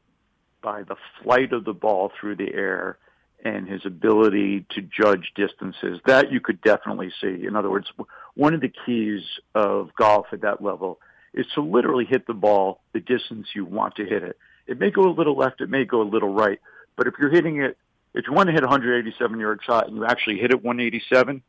by 0.62 0.84
the 0.84 0.96
flight 1.22 1.54
of 1.54 1.66
the 1.66 1.74
ball 1.74 2.12
through 2.20 2.36
the 2.36 2.52
air 2.54 2.98
and 3.46 3.68
his 3.68 3.86
ability 3.86 4.66
to 4.72 4.82
judge 4.82 5.32
distances. 5.36 6.00
That 6.06 6.32
you 6.32 6.42
could 6.42 6.62
definitely 6.62 7.12
see. 7.22 7.46
In 7.46 7.56
other 7.56 7.70
words, 7.70 7.88
one 8.36 8.54
of 8.54 8.62
the 8.62 8.74
keys 8.86 9.22
of 9.54 9.94
golf 9.96 10.28
at 10.32 10.42
that 10.42 10.62
level 10.62 11.00
is 11.34 11.46
to 11.54 11.62
literally 11.62 12.06
hit 12.06 12.26
the 12.26 12.34
ball 12.34 12.82
the 12.94 13.00
distance 13.00 13.48
you 13.54 13.66
want 13.66 13.96
to 13.96 14.06
hit 14.06 14.24
it. 14.24 14.38
It 14.66 14.80
may 14.80 14.92
go 14.92 15.04
a 15.04 15.14
little 15.14 15.38
left, 15.38 15.62
it 15.62 15.70
may 15.70 15.86
go 15.86 16.02
a 16.02 16.04
little 16.04 16.34
right, 16.34 16.60
but 16.96 17.08
if 17.08 17.14
you're 17.20 17.30
hitting 17.30 17.62
it, 17.62 17.78
if 18.14 18.26
you 18.28 18.34
want 18.34 18.48
to 18.48 18.54
hit 18.54 18.64
a 18.64 18.68
187 18.68 19.40
yard 19.40 19.62
shot 19.64 19.88
and 19.88 19.96
you 19.96 20.06
actually 20.06 20.40
hit 20.40 20.52
it 20.52 20.64
187, 20.64 21.42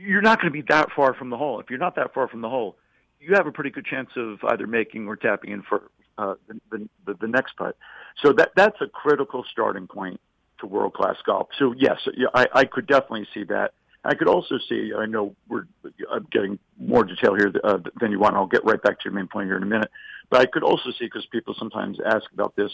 you're 0.00 0.22
not 0.22 0.40
going 0.40 0.52
to 0.52 0.62
be 0.62 0.66
that 0.68 0.88
far 0.94 1.14
from 1.14 1.30
the 1.30 1.36
hole. 1.36 1.60
If 1.60 1.70
you're 1.70 1.78
not 1.78 1.96
that 1.96 2.14
far 2.14 2.28
from 2.28 2.40
the 2.40 2.48
hole, 2.48 2.76
you 3.20 3.34
have 3.34 3.46
a 3.46 3.52
pretty 3.52 3.70
good 3.70 3.84
chance 3.84 4.10
of 4.16 4.38
either 4.44 4.66
making 4.66 5.06
or 5.06 5.16
tapping 5.16 5.50
in 5.50 5.62
for 5.62 5.90
uh, 6.16 6.34
the, 6.70 6.88
the, 7.06 7.14
the 7.14 7.28
next 7.28 7.56
putt. 7.56 7.76
So 8.22 8.32
that 8.34 8.50
that's 8.56 8.80
a 8.80 8.86
critical 8.86 9.44
starting 9.50 9.86
point 9.86 10.20
to 10.60 10.66
world 10.66 10.94
class 10.94 11.16
golf. 11.24 11.48
So 11.58 11.74
yes, 11.76 11.98
I, 12.34 12.46
I 12.52 12.64
could 12.64 12.86
definitely 12.86 13.26
see 13.32 13.44
that. 13.44 13.72
I 14.04 14.14
could 14.14 14.28
also 14.28 14.58
see. 14.68 14.92
I 14.96 15.06
know 15.06 15.34
we're 15.48 15.66
I'm 16.10 16.26
getting 16.30 16.58
more 16.78 17.04
detail 17.04 17.34
here 17.34 17.52
uh, 17.64 17.78
than 18.00 18.12
you 18.12 18.18
want. 18.18 18.36
I'll 18.36 18.46
get 18.46 18.64
right 18.64 18.80
back 18.80 19.00
to 19.00 19.04
your 19.04 19.12
main 19.12 19.26
point 19.26 19.48
here 19.48 19.56
in 19.56 19.62
a 19.62 19.66
minute. 19.66 19.90
But 20.30 20.40
I 20.40 20.46
could 20.46 20.62
also 20.62 20.90
see 20.90 21.06
because 21.06 21.26
people 21.26 21.54
sometimes 21.58 21.98
ask 22.04 22.30
about 22.32 22.54
this. 22.56 22.70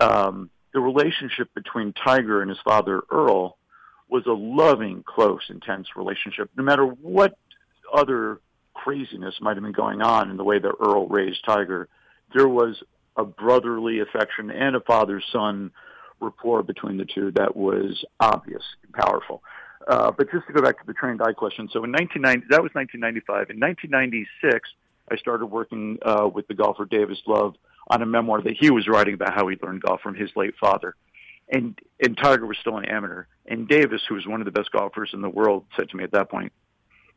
Um, 0.00 0.50
the 0.74 0.80
relationship 0.80 1.52
between 1.54 1.92
Tiger 1.92 2.42
and 2.42 2.50
his 2.50 2.58
father 2.62 3.02
Earl 3.10 3.56
was 4.08 4.26
a 4.26 4.32
loving, 4.32 5.02
close, 5.06 5.42
intense 5.48 5.88
relationship. 5.96 6.50
No 6.56 6.62
matter 6.62 6.84
what 6.84 7.36
other 7.92 8.40
craziness 8.74 9.34
might 9.40 9.56
have 9.56 9.62
been 9.62 9.72
going 9.72 10.02
on 10.02 10.30
in 10.30 10.36
the 10.36 10.44
way 10.44 10.58
that 10.58 10.72
Earl 10.80 11.08
raised 11.08 11.44
Tiger, 11.44 11.88
there 12.34 12.48
was 12.48 12.82
a 13.16 13.24
brotherly 13.24 14.00
affection 14.00 14.50
and 14.50 14.76
a 14.76 14.80
father 14.80 15.22
son 15.32 15.70
rapport 16.20 16.62
between 16.62 16.96
the 16.96 17.04
two 17.04 17.30
that 17.32 17.56
was 17.56 18.04
obvious 18.20 18.62
and 18.82 18.92
powerful. 18.92 19.42
Uh, 19.86 20.10
but 20.10 20.30
just 20.30 20.46
to 20.46 20.52
go 20.52 20.62
back 20.62 20.78
to 20.78 20.86
the 20.86 20.92
trained 20.92 21.20
eye 21.22 21.32
question, 21.32 21.68
so 21.72 21.82
in 21.84 21.92
1990, 21.92 22.46
that 22.50 22.62
was 22.62 22.70
1995. 22.74 23.50
In 23.50 23.60
1996, 23.60 24.68
I 25.10 25.16
started 25.16 25.46
working 25.46 25.98
uh, 26.02 26.28
with 26.32 26.46
the 26.48 26.54
golfer 26.54 26.84
Davis 26.84 27.18
Love 27.26 27.54
on 27.88 28.02
a 28.02 28.06
memoir 28.06 28.42
that 28.42 28.56
he 28.58 28.70
was 28.70 28.86
writing 28.86 29.14
about 29.14 29.34
how 29.34 29.48
he 29.48 29.56
learned 29.62 29.82
golf 29.82 30.00
from 30.02 30.14
his 30.14 30.30
late 30.36 30.54
father 30.60 30.94
and 31.50 31.78
and 32.00 32.16
Tiger 32.16 32.46
was 32.46 32.56
still 32.58 32.76
an 32.76 32.84
amateur. 32.84 33.24
And 33.46 33.68
Davis, 33.68 34.02
who 34.08 34.14
was 34.14 34.26
one 34.26 34.40
of 34.40 34.44
the 34.44 34.50
best 34.50 34.70
golfers 34.70 35.10
in 35.12 35.20
the 35.22 35.28
world, 35.28 35.64
said 35.76 35.88
to 35.90 35.96
me 35.96 36.04
at 36.04 36.12
that 36.12 36.30
point, 36.30 36.52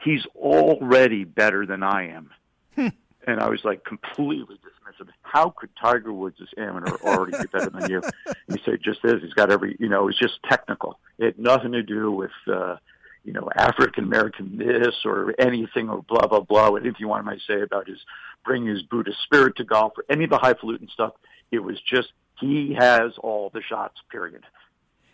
"He's 0.03 0.25
already 0.35 1.23
better 1.23 1.65
than 1.65 1.83
I 1.83 2.09
am." 2.09 2.29
Hmm. 2.75 2.87
and 3.27 3.39
I 3.41 3.49
was 3.49 3.63
like 3.65 3.83
completely 3.83 4.55
dismissive. 4.55 5.09
How 5.21 5.49
could 5.49 5.69
Tiger 5.81 6.13
Woods, 6.13 6.37
this 6.39 6.49
amateur, 6.57 6.95
already 7.03 7.37
be 7.37 7.47
better 7.51 7.69
than 7.69 7.89
you? 7.89 8.01
And 8.25 8.59
he 8.59 8.61
said, 8.63 8.79
"Just 8.81 8.99
is. 9.03 9.21
He's 9.21 9.33
got 9.33 9.51
every. 9.51 9.75
You 9.79 9.89
know, 9.89 10.07
it's 10.07 10.19
just 10.19 10.39
technical. 10.49 10.99
It 11.17 11.25
had 11.25 11.39
nothing 11.39 11.71
to 11.73 11.83
do 11.83 12.11
with." 12.11 12.31
uh 12.47 12.77
you 13.23 13.33
know, 13.33 13.47
African 13.55 14.03
American 14.05 14.57
this 14.57 14.95
or 15.05 15.35
anything 15.37 15.89
or 15.89 16.01
blah 16.01 16.27
blah 16.27 16.39
blah. 16.39 16.69
Anything 16.69 16.95
you 16.99 17.07
want 17.07 17.27
to 17.27 17.37
say 17.45 17.61
about 17.61 17.87
his 17.87 17.99
bringing 18.43 18.69
his 18.69 18.81
Buddhist 18.83 19.21
spirit 19.23 19.55
to 19.57 19.63
golf 19.63 19.93
or 19.97 20.05
any 20.09 20.23
of 20.23 20.29
the 20.29 20.37
highfalutin 20.37 20.87
stuff. 20.91 21.13
It 21.51 21.59
was 21.59 21.79
just 21.81 22.09
he 22.41 22.75
has 22.77 23.13
all 23.19 23.49
the 23.53 23.61
shots. 23.61 23.95
Period. 24.11 24.43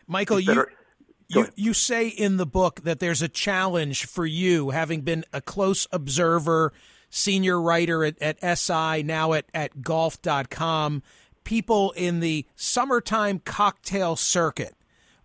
Michael, 0.08 0.40
you. 0.40 0.66
You, 1.30 1.50
you 1.58 1.74
say 1.74 2.08
in 2.08 2.38
the 2.38 2.46
book 2.46 2.84
that 2.84 3.00
there's 3.00 3.22
a 3.22 3.28
challenge 3.28 4.06
for 4.06 4.26
you, 4.26 4.70
having 4.70 5.02
been 5.02 5.26
a 5.34 5.42
close 5.42 5.86
observer, 5.92 6.72
senior 7.10 7.60
writer 7.60 8.06
at, 8.06 8.16
at 8.22 8.58
SI, 8.58 9.04
now 9.04 9.34
at, 9.34 9.46
at 9.54 9.82
golf.com. 9.82 11.04
People 11.44 11.92
in 11.98 12.22
the 12.22 12.46
summertime 12.56 13.40
cocktail 13.40 14.16
circuit 14.16 14.74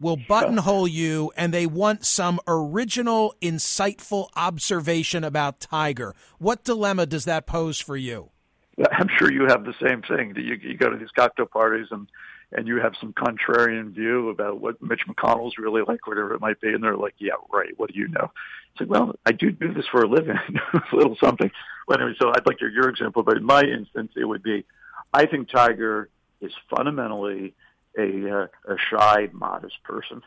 will 0.01 0.19
buttonhole 0.29 0.89
you 0.89 1.33
and 1.37 1.55
they 1.55 1.67
want 1.67 2.05
some 2.05 2.41
original, 2.49 3.35
insightful 3.41 4.29
observation 4.35 5.23
about 5.23 5.61
Tiger. 5.61 6.15
What 6.39 6.65
dilemma 6.65 7.07
does 7.07 7.25
that 7.27 7.47
pose 7.47 7.81
for 7.81 7.97
you? 7.97 8.32
I'm 8.91 9.09
sure 9.17 9.33
you 9.33 9.47
have 9.47 9.65
the 9.65 9.75
same 9.83 10.03
thing. 10.03 10.35
You, 10.37 10.55
you 10.55 10.77
go 10.77 10.91
to 10.91 10.97
these 10.97 11.11
cocktail 11.11 11.47
parties 11.47 11.89
and 11.91 12.09
and 12.55 12.69
you 12.69 12.77
have 12.83 12.93
some 13.01 13.15
contrarian 13.15 13.95
view 13.95 14.29
about 14.29 14.61
what 14.61 14.81
Mitch 14.83 15.07
McConnell's 15.09 15.57
really 15.57 15.81
like, 15.89 16.07
whatever 16.07 16.35
it 16.35 16.41
might 16.43 16.61
be, 16.61 16.69
and 16.69 16.85
they're 16.85 16.97
like, 16.97 17.15
"Yeah, 17.19 17.33
right. 17.51 17.73
What 17.79 17.93
do 17.93 17.99
you 17.99 18.09
know?" 18.09 18.31
It's 18.73 18.81
like, 18.81 18.91
well, 18.91 19.15
I 19.25 19.33
do 19.33 19.51
do 19.51 19.73
this 19.73 19.87
for 19.91 20.03
a 20.03 20.09
living, 20.09 20.37
a 20.93 20.97
little 20.97 21.17
something. 21.23 21.51
Anyway, 21.93 22.15
so 22.21 22.31
I'd 22.31 22.47
like 22.47 22.61
your 22.61 22.71
your 22.71 22.89
example, 22.89 23.23
but 23.23 23.37
in 23.37 23.45
my 23.45 23.63
instance, 23.63 24.13
it 24.17 24.25
would 24.25 24.43
be, 24.43 24.65
I 25.13 25.27
think 25.27 25.49
Tiger 25.49 26.09
is 26.41 26.53
fundamentally 26.75 27.55
a 27.99 28.31
uh, 28.31 28.47
a 28.69 28.77
shy, 28.91 29.29
modest 29.33 29.83
person, 29.83 30.23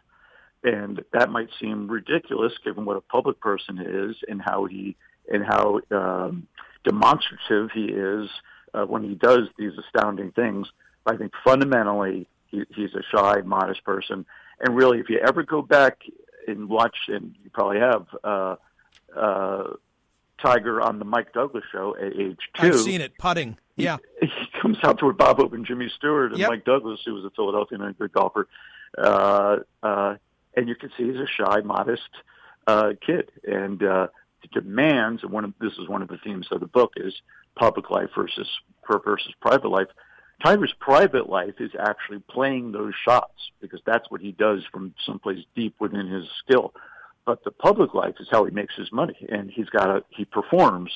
and 0.63 1.03
that 1.13 1.29
might 1.29 1.49
seem 1.59 1.87
ridiculous 1.87 2.53
given 2.63 2.85
what 2.85 2.97
a 2.97 3.01
public 3.01 3.39
person 3.39 3.79
is 3.79 4.15
and 4.27 4.41
how 4.41 4.65
he 4.65 4.95
and 5.31 5.43
how 5.43 5.79
um, 5.91 6.47
demonstrative 6.85 7.71
he 7.73 7.85
is 7.85 8.29
uh, 8.73 8.85
when 8.85 9.03
he 9.03 9.15
does 9.15 9.47
these 9.57 9.73
astounding 9.77 10.31
things. 10.31 10.67
I 11.05 11.17
think 11.17 11.33
fundamentally 11.43 12.27
he, 12.47 12.63
he's 12.73 12.93
a 12.93 13.03
shy, 13.11 13.41
modest 13.41 13.83
person. 13.83 14.25
And 14.59 14.75
really, 14.75 14.99
if 14.99 15.09
you 15.09 15.19
ever 15.19 15.43
go 15.43 15.61
back 15.61 15.99
and 16.47 16.69
watch, 16.69 16.95
and 17.07 17.35
you 17.43 17.49
probably 17.49 17.79
have, 17.79 18.07
uh, 18.23 18.55
uh, 19.15 19.73
Tiger 20.41 20.81
on 20.81 20.99
the 20.99 21.05
Mike 21.05 21.33
Douglas 21.33 21.63
show 21.71 21.95
at 21.95 22.13
age 22.13 22.37
two. 22.59 22.67
I've 22.67 22.79
seen 22.79 23.01
it 23.01 23.17
putting. 23.17 23.57
Yeah. 23.75 23.97
He, 24.21 24.29
comes 24.61 24.77
out 24.83 24.97
to 24.99 25.05
with 25.05 25.17
Bob 25.17 25.37
Hope 25.37 25.53
and 25.53 25.65
Jimmy 25.65 25.91
Stewart 25.95 26.31
and 26.31 26.39
Yep. 26.39 26.49
Mike 26.49 26.65
Douglas, 26.65 27.01
who 27.05 27.13
was 27.13 27.25
a 27.25 27.29
Philadelphia 27.29 27.77
and 27.77 27.89
a 27.89 27.93
good 27.93 28.11
golfer. 28.11 28.47
Uh, 28.97 29.57
uh, 29.83 30.15
and 30.55 30.67
you 30.67 30.75
can 30.75 30.89
see 30.97 31.03
he's 31.03 31.17
a 31.17 31.27
shy, 31.27 31.59
modest 31.59 32.09
uh, 32.65 32.93
kid, 33.05 33.31
and 33.43 33.83
uh, 33.83 34.07
demands. 34.51 35.23
And 35.23 35.31
one 35.31 35.45
of 35.45 35.53
this 35.59 35.73
is 35.73 35.87
one 35.87 36.01
of 36.01 36.07
the 36.07 36.17
themes 36.17 36.47
of 36.51 36.59
the 36.59 36.67
book 36.67 36.93
is 36.97 37.13
public 37.55 37.89
life 37.89 38.09
versus 38.15 38.49
versus 39.03 39.33
private 39.41 39.69
life. 39.69 39.87
Tiger's 40.43 40.73
private 40.79 41.29
life 41.29 41.55
is 41.59 41.71
actually 41.79 42.19
playing 42.29 42.71
those 42.71 42.93
shots 43.07 43.51
because 43.61 43.79
that's 43.85 44.09
what 44.11 44.21
he 44.21 44.31
does 44.33 44.63
from 44.71 44.93
someplace 45.05 45.43
deep 45.55 45.75
within 45.79 46.07
his 46.07 46.25
skill. 46.43 46.73
But 47.25 47.43
the 47.43 47.51
public 47.51 47.93
life 47.93 48.15
is 48.19 48.27
how 48.29 48.45
he 48.45 48.51
makes 48.51 48.75
his 48.75 48.91
money, 48.91 49.15
and 49.29 49.49
he's 49.49 49.69
got 49.69 49.89
a 49.89 50.03
he 50.09 50.25
performs 50.25 50.91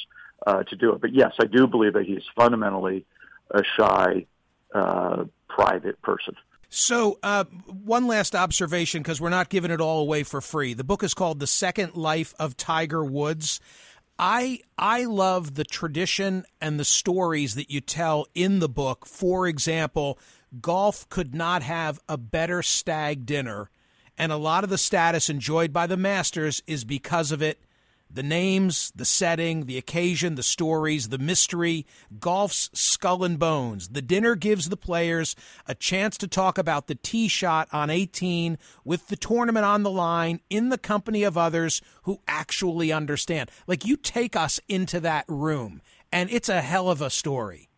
uh, 0.46 0.64
to 0.64 0.76
do 0.76 0.94
it. 0.94 1.02
But 1.02 1.14
yes, 1.14 1.34
I 1.42 1.46
do 1.46 1.68
believe 1.68 1.94
that 1.94 2.06
he's 2.06 2.24
fundamentally 2.36 3.06
a 3.52 3.64
shy, 3.78 4.26
uh, 4.74 5.24
private 5.48 6.02
person. 6.02 6.36
So, 6.70 7.18
uh, 7.24 7.46
one 7.66 8.06
last 8.06 8.36
observation 8.36 9.02
because 9.02 9.20
we're 9.20 9.30
not 9.30 9.50
giving 9.50 9.72
it 9.72 9.82
all 9.82 10.02
away 10.02 10.22
for 10.24 10.40
free. 10.40 10.76
The 10.76 10.84
book 10.84 11.04
is 11.04 11.16
called 11.16 11.40
"The 11.40 11.48
Second 11.48 11.96
Life 11.96 12.34
of 12.40 12.58
Tiger 12.58 13.04
Woods." 13.04 13.60
I 14.20 14.60
I 14.78 15.06
love 15.06 15.56
the 15.56 15.64
tradition 15.64 16.46
and 16.62 16.80
the 16.80 16.86
stories 16.86 17.56
that 17.56 17.72
you 17.72 17.82
tell 17.82 18.28
in 18.36 18.60
the 18.60 18.70
book. 18.70 19.08
For 19.08 19.48
example, 19.48 20.20
golf 20.62 21.08
could 21.10 21.34
not 21.34 21.64
have 21.64 22.00
a 22.08 22.18
better 22.18 22.62
stag 22.62 23.26
dinner, 23.26 23.72
and 24.18 24.32
a 24.32 24.38
lot 24.38 24.64
of 24.64 24.70
the 24.70 24.78
status 24.78 25.30
enjoyed 25.30 25.74
by 25.74 25.88
the 25.88 25.98
Masters 25.98 26.62
is 26.68 26.84
because 26.84 27.32
of 27.32 27.42
it. 27.42 27.64
The 28.12 28.24
names, 28.24 28.92
the 28.96 29.06
setting, 29.06 29.66
the 29.66 29.78
occasion, 29.78 30.36
the 30.36 30.44
stories, 30.44 31.10
the 31.10 31.20
mystery, 31.20 31.86
golf's 32.20 32.70
skull 32.74 33.24
and 33.24 33.38
bones. 33.38 33.90
The 33.90 34.02
dinner 34.02 34.36
gives 34.36 34.70
the 34.70 34.78
players 34.78 35.36
a 35.68 35.76
chance 35.76 36.18
to 36.18 36.28
talk 36.28 36.58
about 36.58 36.88
the 36.88 36.96
tee 36.96 37.28
shot 37.28 37.68
on 37.72 37.90
18 37.90 38.58
with 38.84 39.08
the 39.08 39.16
tournament 39.16 39.66
on 39.66 39.84
the 39.84 39.92
line 39.92 40.42
in 40.50 40.70
the 40.70 40.78
company 40.78 41.24
of 41.24 41.38
others 41.38 41.82
who 42.04 42.20
actually 42.28 42.92
understand. 42.92 43.52
Like 43.68 43.86
you 43.86 43.96
take 43.96 44.36
us 44.36 44.60
into 44.68 45.00
that 45.02 45.26
room, 45.28 45.82
and 46.12 46.32
it's 46.32 46.50
a 46.50 46.62
hell 46.62 46.90
of 46.90 47.02
a 47.02 47.12
story. 47.12 47.70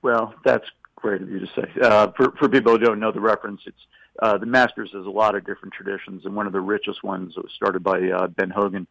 Well, 0.00 0.34
that's 0.44 0.66
great 0.96 1.20
of 1.20 1.30
you 1.30 1.40
to 1.40 1.46
say. 1.48 1.80
Uh, 1.82 2.08
for 2.16 2.32
for 2.38 2.48
people 2.48 2.72
who 2.72 2.78
don't 2.78 2.98
know 2.98 3.12
the 3.12 3.20
reference, 3.20 3.60
it's 3.66 3.86
uh, 4.22 4.38
the 4.38 4.46
Masters 4.46 4.90
has 4.92 5.06
a 5.06 5.10
lot 5.10 5.34
of 5.34 5.44
different 5.44 5.74
traditions, 5.74 6.24
and 6.24 6.34
one 6.34 6.46
of 6.46 6.52
the 6.52 6.60
richest 6.60 7.02
ones 7.02 7.36
was 7.36 7.50
started 7.54 7.82
by 7.82 8.00
uh, 8.10 8.28
Ben 8.28 8.50
Hogan 8.50 8.86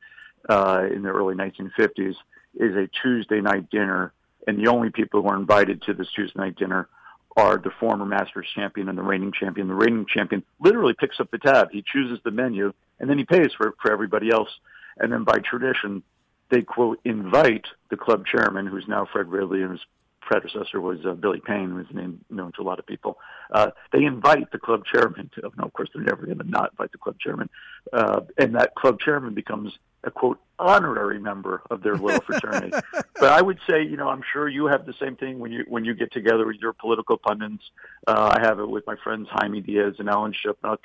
uh, 0.49 0.83
in 0.93 1.03
the 1.03 1.09
early 1.09 1.35
1950s 1.35 2.15
is 2.55 2.75
a 2.75 2.87
Tuesday 3.01 3.41
night 3.41 3.69
dinner, 3.69 4.13
and 4.47 4.57
the 4.57 4.69
only 4.69 4.89
people 4.89 5.21
who 5.21 5.29
are 5.29 5.37
invited 5.37 5.81
to 5.83 5.93
this 5.93 6.07
Tuesday 6.15 6.39
night 6.39 6.55
dinner 6.55 6.87
are 7.35 7.57
the 7.57 7.71
former 7.79 8.05
Masters 8.05 8.47
champion 8.53 8.89
and 8.89 8.97
the 8.97 9.03
reigning 9.03 9.31
champion. 9.31 9.67
The 9.67 9.73
reigning 9.73 10.05
champion 10.07 10.43
literally 10.59 10.93
picks 10.93 11.19
up 11.19 11.31
the 11.31 11.39
tab. 11.39 11.71
He 11.71 11.81
chooses 11.81 12.19
the 12.23 12.31
menu, 12.31 12.73
and 12.99 13.09
then 13.09 13.17
he 13.17 13.25
pays 13.25 13.51
for 13.57 13.73
for 13.81 13.91
everybody 13.91 14.31
else. 14.31 14.49
And 14.97 15.11
then 15.11 15.23
by 15.23 15.39
tradition, 15.39 16.03
they 16.49 16.61
quote 16.61 16.99
invite 17.03 17.65
the 17.89 17.97
club 17.97 18.25
chairman, 18.27 18.67
who's 18.67 18.87
now 18.87 19.07
Fred 19.11 19.27
his 19.27 19.79
predecessor 20.21 20.79
was 20.79 20.99
uh, 21.05 21.13
Billy 21.13 21.41
Payne, 21.45 21.71
who's 21.71 21.87
name 21.93 22.23
known 22.29 22.51
to 22.53 22.61
a 22.61 22.63
lot 22.63 22.79
of 22.79 22.85
people. 22.85 23.17
Uh, 23.51 23.71
they 23.91 24.03
invite 24.03 24.51
the 24.51 24.59
club 24.59 24.83
chairman 24.85 25.29
to. 25.35 25.41
No, 25.57 25.65
of 25.65 25.73
course, 25.73 25.89
they're 25.93 26.03
never 26.03 26.25
going 26.25 26.37
to 26.37 26.49
not 26.49 26.71
invite 26.71 26.91
the 26.91 26.97
club 26.97 27.17
chairman, 27.19 27.49
uh, 27.91 28.21
and 28.37 28.55
that 28.55 28.75
club 28.75 28.99
chairman 28.99 29.33
becomes 29.33 29.73
a 30.03 30.11
quote 30.11 30.39
honorary 30.59 31.19
member 31.19 31.61
of 31.69 31.81
their 31.81 31.95
little 31.95 32.21
fraternity. 32.25 32.71
but 32.91 33.31
I 33.31 33.41
would 33.41 33.59
say, 33.69 33.83
you 33.83 33.97
know, 33.97 34.09
I'm 34.09 34.23
sure 34.31 34.47
you 34.47 34.67
have 34.67 34.85
the 34.85 34.93
same 34.99 35.15
thing 35.15 35.39
when 35.39 35.51
you 35.51 35.65
when 35.67 35.85
you 35.85 35.93
get 35.93 36.11
together 36.11 36.45
with 36.45 36.57
your 36.57 36.73
political 36.73 37.17
pundits. 37.17 37.63
Uh, 38.07 38.33
I 38.37 38.41
have 38.41 38.59
it 38.59 38.69
with 38.69 38.85
my 38.87 38.95
friends 39.03 39.27
Jaime 39.31 39.61
Diaz 39.61 39.95
and 39.99 40.09
Alan 40.09 40.33
Shipnuck, 40.33 40.79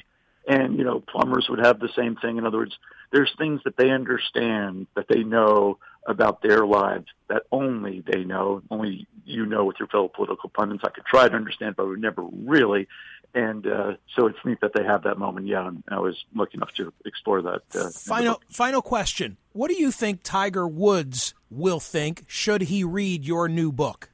and 0.47 0.77
you 0.79 0.85
know, 0.85 1.01
plumbers 1.01 1.49
would 1.49 1.65
have 1.65 1.81
the 1.81 1.91
same 1.97 2.17
thing. 2.17 2.39
In 2.39 2.47
other 2.47 2.59
words, 2.59 2.77
there's 3.13 3.33
things 3.39 3.61
that 3.65 3.77
they 3.77 3.91
understand 3.91 4.87
that 4.95 5.07
they 5.09 5.23
know 5.23 5.79
about 6.07 6.41
their 6.41 6.67
lives 6.67 7.07
that 7.29 7.43
only 7.53 8.03
they 8.07 8.25
know, 8.25 8.63
only 8.71 9.07
you 9.27 9.45
know 9.45 9.65
with 9.65 9.77
your 9.79 9.89
fellow 9.89 10.09
political 10.09 10.49
pundits. 10.49 10.83
I 10.85 10.91
could 10.91 11.05
try 11.05 11.29
to 11.29 11.35
understand, 11.35 11.77
but 11.77 11.85
I 11.85 11.87
would 11.87 12.01
never 12.01 12.23
really. 12.23 12.89
And 13.35 13.67
uh, 13.67 13.93
so 14.17 14.27
it's 14.27 14.39
neat 14.45 14.61
that 14.63 14.73
they 14.75 14.83
have 14.85 15.03
that 15.05 15.19
moment. 15.19 15.47
Yeah, 15.47 15.69
and 15.69 15.85
I 15.89 15.99
was 15.99 16.17
lucky 16.35 16.57
enough 16.57 16.73
to 16.75 16.93
explore 17.05 17.43
that. 17.43 17.63
Uh, 17.75 17.91
Final 17.91 18.41
final 18.51 18.83
question. 18.83 19.37
What 19.53 19.69
do 19.69 19.75
you 19.75 19.91
think 19.91 20.23
Tiger 20.23 20.67
Woods 20.67 21.35
will 21.51 21.79
think 21.81 22.25
should 22.27 22.63
he 22.63 22.85
read 22.85 23.25
your 23.25 23.49
new 23.49 23.71
book? 23.71 24.11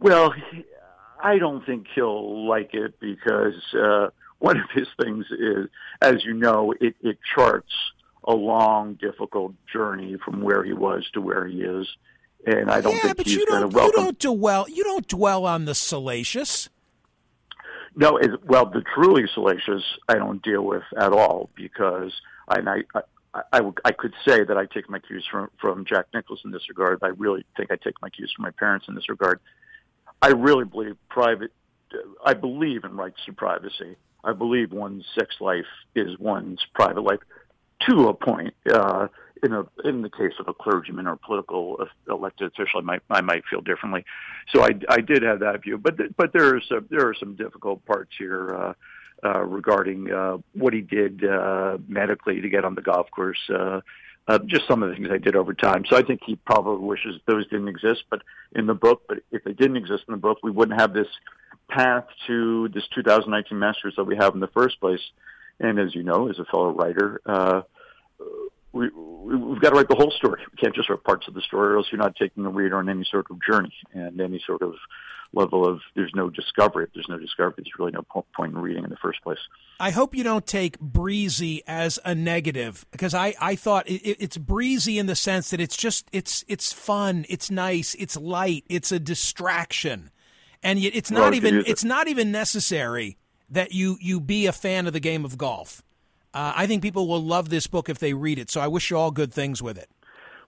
Well, 0.00 0.34
I 1.22 1.38
don't 1.38 1.64
think 1.64 1.86
he'll 1.94 2.46
like 2.46 2.74
it 2.74 2.98
because 3.00 3.54
uh, 3.72 4.08
one 4.38 4.58
of 4.58 4.68
his 4.74 4.88
things 5.00 5.24
is, 5.30 5.68
as 6.02 6.24
you 6.24 6.34
know, 6.34 6.74
it, 6.80 6.96
it 7.00 7.18
charts 7.34 7.72
a 8.24 8.34
long, 8.34 8.94
difficult 8.94 9.54
journey 9.72 10.16
from 10.22 10.42
where 10.42 10.62
he 10.64 10.72
was 10.72 11.08
to 11.14 11.20
where 11.20 11.46
he 11.46 11.62
is, 11.62 11.86
and 12.46 12.70
I 12.70 12.80
don't 12.80 12.94
yeah, 12.96 13.02
think 13.02 13.16
but 13.16 13.26
he's 13.26 13.36
you 13.36 13.46
going 13.46 13.62
don't 13.62 13.70
to 13.70 13.76
welcome. 13.76 14.00
you 14.00 14.04
don't 14.04 14.18
dwell 14.18 14.66
you 14.68 14.84
don't 14.84 15.08
dwell 15.08 15.46
on 15.46 15.64
the 15.64 15.74
salacious. 15.74 16.68
No, 17.96 18.16
it, 18.16 18.44
well, 18.44 18.66
the 18.66 18.82
truly 18.94 19.24
salacious 19.34 19.82
I 20.08 20.14
don't 20.14 20.42
deal 20.42 20.62
with 20.62 20.82
at 20.98 21.12
all 21.12 21.48
because 21.54 22.12
I, 22.48 22.58
I, 22.60 23.00
I, 23.32 23.42
I, 23.52 23.60
would- 23.60 23.80
I 23.84 23.92
could 23.92 24.14
say 24.26 24.42
that 24.44 24.56
I 24.56 24.66
take 24.66 24.90
my 24.90 24.98
cues 24.98 25.24
from 25.30 25.50
from 25.60 25.84
Jack 25.84 26.06
Nicklaus 26.12 26.40
in 26.44 26.50
this 26.50 26.68
regard. 26.68 26.98
I 27.02 27.08
really 27.08 27.44
think 27.56 27.70
I 27.70 27.76
take 27.76 28.00
my 28.02 28.08
cues 28.10 28.32
from 28.34 28.42
my 28.44 28.50
parents 28.50 28.86
in 28.88 28.94
this 28.94 29.08
regard. 29.08 29.40
I 30.20 30.28
really 30.28 30.64
believe 30.64 30.96
private. 31.08 31.52
I 32.24 32.34
believe 32.34 32.84
in 32.84 32.96
rights 32.96 33.18
to 33.26 33.32
privacy. 33.32 33.96
I 34.24 34.32
believe 34.32 34.72
one's 34.72 35.04
sex 35.16 35.36
life 35.40 35.66
is 35.94 36.18
one's 36.18 36.64
private 36.74 37.02
life 37.02 37.20
to 37.88 38.08
a 38.08 38.14
point. 38.14 38.54
Uh, 38.68 39.08
in 39.44 39.52
a 39.52 39.64
in 39.84 40.02
the 40.02 40.10
case 40.10 40.32
of 40.40 40.48
a 40.48 40.54
clergyman 40.54 41.06
or 41.06 41.16
political 41.16 41.86
elected 42.08 42.50
official, 42.52 42.80
I 42.80 42.82
might 42.82 43.02
I 43.10 43.20
might 43.20 43.44
feel 43.50 43.60
differently. 43.60 44.04
So 44.54 44.62
I, 44.62 44.70
I 44.88 45.00
did 45.00 45.22
have 45.22 45.40
that 45.40 45.62
view, 45.62 45.78
but 45.78 45.98
th- 45.98 46.10
but 46.16 46.32
there 46.32 46.56
are 46.56 46.60
some 46.68 46.86
there 46.90 47.06
are 47.08 47.14
some 47.14 47.36
difficult 47.36 47.84
parts 47.84 48.10
here 48.18 48.54
uh, 48.54 48.72
uh, 49.24 49.40
regarding 49.40 50.10
uh, 50.10 50.38
what 50.54 50.72
he 50.72 50.80
did 50.80 51.24
uh, 51.24 51.78
medically 51.86 52.40
to 52.40 52.48
get 52.48 52.64
on 52.64 52.74
the 52.74 52.82
golf 52.82 53.10
course. 53.10 53.38
Uh, 53.48 53.80
uh, 54.26 54.38
just 54.46 54.66
some 54.66 54.82
of 54.82 54.88
the 54.88 54.94
things 54.94 55.08
I 55.12 55.18
did 55.18 55.36
over 55.36 55.52
time. 55.52 55.84
So 55.86 55.98
I 55.98 56.02
think 56.02 56.22
he 56.24 56.36
probably 56.36 56.86
wishes 56.86 57.20
those 57.26 57.46
didn't 57.48 57.68
exist, 57.68 58.04
but 58.08 58.22
in 58.54 58.66
the 58.66 58.72
book. 58.72 59.02
But 59.06 59.18
if 59.30 59.44
they 59.44 59.52
didn't 59.52 59.76
exist 59.76 60.04
in 60.08 60.12
the 60.12 60.18
book, 60.18 60.38
we 60.42 60.50
wouldn't 60.50 60.80
have 60.80 60.94
this 60.94 61.08
path 61.68 62.06
to 62.26 62.70
this 62.72 62.84
2019 62.94 63.58
Masters 63.58 63.94
that 63.98 64.04
we 64.04 64.16
have 64.16 64.32
in 64.32 64.40
the 64.40 64.48
first 64.48 64.80
place. 64.80 65.00
And 65.60 65.78
as 65.78 65.94
you 65.94 66.02
know, 66.02 66.30
as 66.30 66.38
a 66.38 66.46
fellow 66.46 66.70
writer, 66.70 67.20
uh, 67.26 67.62
we, 68.74 68.88
we, 68.90 69.36
we've 69.36 69.60
got 69.62 69.70
to 69.70 69.76
write 69.76 69.88
the 69.88 69.94
whole 69.94 70.10
story. 70.10 70.42
We 70.52 70.56
can't 70.60 70.74
just 70.74 70.90
write 70.90 71.02
parts 71.04 71.26
of 71.28 71.34
the 71.34 71.40
story, 71.40 71.72
or 71.72 71.76
else 71.78 71.86
you're 71.90 71.98
not 72.00 72.16
taking 72.16 72.42
the 72.42 72.50
reader 72.50 72.76
on 72.76 72.88
any 72.88 73.06
sort 73.10 73.26
of 73.30 73.38
journey 73.42 73.72
and 73.92 74.20
any 74.20 74.42
sort 74.46 74.60
of 74.62 74.74
level 75.32 75.66
of. 75.66 75.80
There's 75.94 76.12
no 76.14 76.28
discovery. 76.30 76.84
If 76.84 76.90
there's 76.94 77.08
no 77.08 77.18
discovery, 77.18 77.54
there's 77.58 77.72
really 77.78 77.92
no 77.92 78.02
po- 78.02 78.26
point 78.36 78.52
in 78.52 78.58
reading 78.58 78.84
in 78.84 78.90
the 78.90 78.96
first 78.96 79.22
place. 79.22 79.38
I 79.80 79.90
hope 79.90 80.14
you 80.14 80.22
don't 80.24 80.46
take 80.46 80.78
breezy 80.80 81.62
as 81.66 81.98
a 82.04 82.14
negative 82.14 82.84
because 82.90 83.14
I, 83.14 83.34
I 83.40 83.56
thought 83.56 83.88
it, 83.88 84.02
it- 84.02 84.16
it's 84.20 84.36
breezy 84.36 84.98
in 84.98 85.06
the 85.06 85.16
sense 85.16 85.50
that 85.50 85.60
it's 85.60 85.76
just 85.76 86.06
it's 86.12 86.44
it's 86.48 86.72
fun, 86.72 87.24
it's 87.28 87.50
nice, 87.50 87.94
it's 87.98 88.16
light, 88.16 88.64
it's 88.68 88.92
a 88.92 88.98
distraction, 89.00 90.10
and 90.62 90.78
yet 90.78 90.94
it's 90.94 91.10
not 91.10 91.26
could 91.26 91.34
even 91.36 91.58
it. 91.60 91.68
it's 91.68 91.84
not 91.84 92.08
even 92.08 92.30
necessary 92.32 93.16
that 93.50 93.72
you 93.72 93.96
you 94.00 94.20
be 94.20 94.46
a 94.46 94.52
fan 94.52 94.86
of 94.86 94.92
the 94.92 95.00
game 95.00 95.24
of 95.24 95.36
golf. 95.38 95.82
Uh, 96.34 96.52
I 96.56 96.66
think 96.66 96.82
people 96.82 97.06
will 97.06 97.22
love 97.22 97.48
this 97.48 97.66
book 97.66 97.88
if 97.88 97.98
they 97.98 98.12
read 98.12 98.38
it. 98.38 98.50
So 98.50 98.60
I 98.60 98.66
wish 98.66 98.90
you 98.90 98.98
all 98.98 99.10
good 99.10 99.32
things 99.32 99.62
with 99.62 99.78
it. 99.78 99.88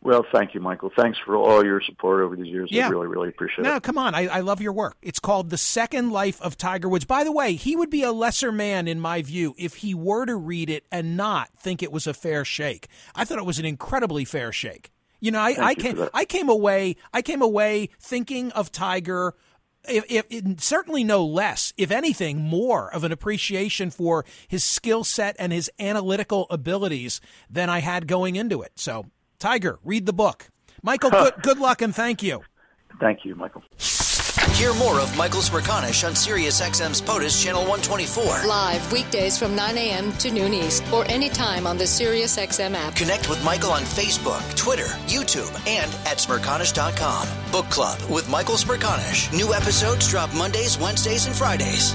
Well, 0.03 0.25
thank 0.33 0.55
you, 0.55 0.61
Michael. 0.61 0.93
Thanks 0.97 1.19
for 1.25 1.37
all 1.37 1.65
your 1.65 1.81
support 1.81 2.21
over 2.23 2.37
these 2.37 2.47
years. 2.47 2.69
Yeah. 2.71 2.87
I 2.87 2.91
really, 2.91 3.09
really 3.09 3.29
appreciate 3.29 3.65
No, 3.65 3.71
it. 3.71 3.75
No, 3.75 3.81
come 3.81 3.99
on. 3.99 4.15
I, 4.15 4.27
I 4.27 4.41
love 4.41 4.61
your 4.61 4.73
work. 4.73 4.97
It's 5.03 5.19
called 5.19 5.51
The 5.51 5.57
Second 5.57 6.11
Life 6.11 6.41
of 6.43 6.57
Tiger 6.57 6.89
Woods. 6.89 7.05
By 7.05 7.25
the 7.25 7.33
way, 7.33 7.55
he 7.55 7.75
would 7.75 7.91
be 7.91 8.03
a 8.03 8.13
lesser 8.13 8.53
man, 8.53 8.87
in 8.87 9.01
my 9.01 9.23
view, 9.23 9.55
if 9.59 9.77
he 9.77 9.95
were 9.95 10.27
to 10.27 10.37
read 10.37 10.71
it 10.71 10.85
and 10.93 11.17
not 11.17 11.49
think 11.59 11.83
it 11.83 11.91
was 11.91 12.07
a 12.07 12.15
fair 12.15 12.45
shake. 12.45 12.89
I 13.15 13.25
thought 13.25 13.39
it 13.39 13.47
was 13.47 13.59
an 13.59 13.65
incredibly 13.65 14.25
fair 14.25 14.53
shake. 14.53 14.93
You 15.19 15.31
know, 15.31 15.41
I, 15.41 15.57
I 15.59 15.71
you 15.71 15.77
came. 15.77 16.09
I 16.13 16.25
came 16.25 16.49
away 16.49 16.97
I 17.13 17.23
came 17.23 17.41
away 17.41 17.89
thinking 17.99 18.53
of 18.53 18.71
Tiger 18.71 19.35
if, 19.89 20.27
if, 20.31 20.61
certainly 20.61 21.05
no 21.05 21.25
less, 21.25 21.73
if 21.77 21.91
anything, 21.91 22.41
more 22.43 22.93
of 22.93 23.05
an 23.05 23.13
appreciation 23.13 23.91
for 23.91 24.25
his 24.49 24.65
skill 24.65 25.05
set 25.05 25.37
and 25.39 25.53
his 25.53 25.71
analytical 25.79 26.47
abilities 26.51 27.21
than 27.49 27.69
I 27.69 27.81
had 27.81 28.07
going 28.07 28.37
into 28.37 28.63
it. 28.63 28.73
So, 28.77 29.07
Tiger, 29.39 29.79
read 29.85 30.07
the 30.07 30.13
book. 30.13 30.49
Michael, 30.83 31.11
good, 31.11 31.35
good 31.43 31.59
luck 31.59 31.83
and 31.83 31.95
thank 31.95 32.23
you. 32.23 32.43
Thank 33.01 33.25
you, 33.25 33.35
Michael. 33.35 33.63
Hear 34.57 34.73
more 34.73 35.01
of 35.01 35.15
Michael 35.19 35.43
Smerconish 35.43 36.07
on 36.07 36.15
SiriusXM's 36.15 37.03
POTUS 37.03 37.45
Channel 37.45 37.61
124. 37.61 38.47
Live 38.49 38.91
weekdays 38.91 39.37
from 39.37 39.55
9 39.55 39.77
a.m. 39.77 40.13
to 40.13 40.31
noon 40.31 40.55
East 40.55 40.83
or 40.95 41.05
anytime 41.11 41.67
on 41.67 41.77
the 41.77 41.85
SiriusXM 41.85 42.75
app. 42.75 42.97
Connect 42.97 43.29
with 43.29 43.45
Michael 43.45 43.71
on 43.71 43.83
Facebook, 43.83 44.41
Twitter, 44.57 44.87
YouTube, 45.09 45.53
and 45.69 45.93
at 46.07 46.17
Smerconish.com. 46.17 47.29
Book 47.53 47.67
Club 47.67 48.01
with 48.11 48.31
Michael 48.31 48.55
Smerconish. 48.55 49.31
New 49.37 49.53
episodes 49.53 50.09
drop 50.09 50.35
Mondays, 50.35 50.79
Wednesdays, 50.79 51.27
and 51.27 51.37
Fridays. 51.37 51.95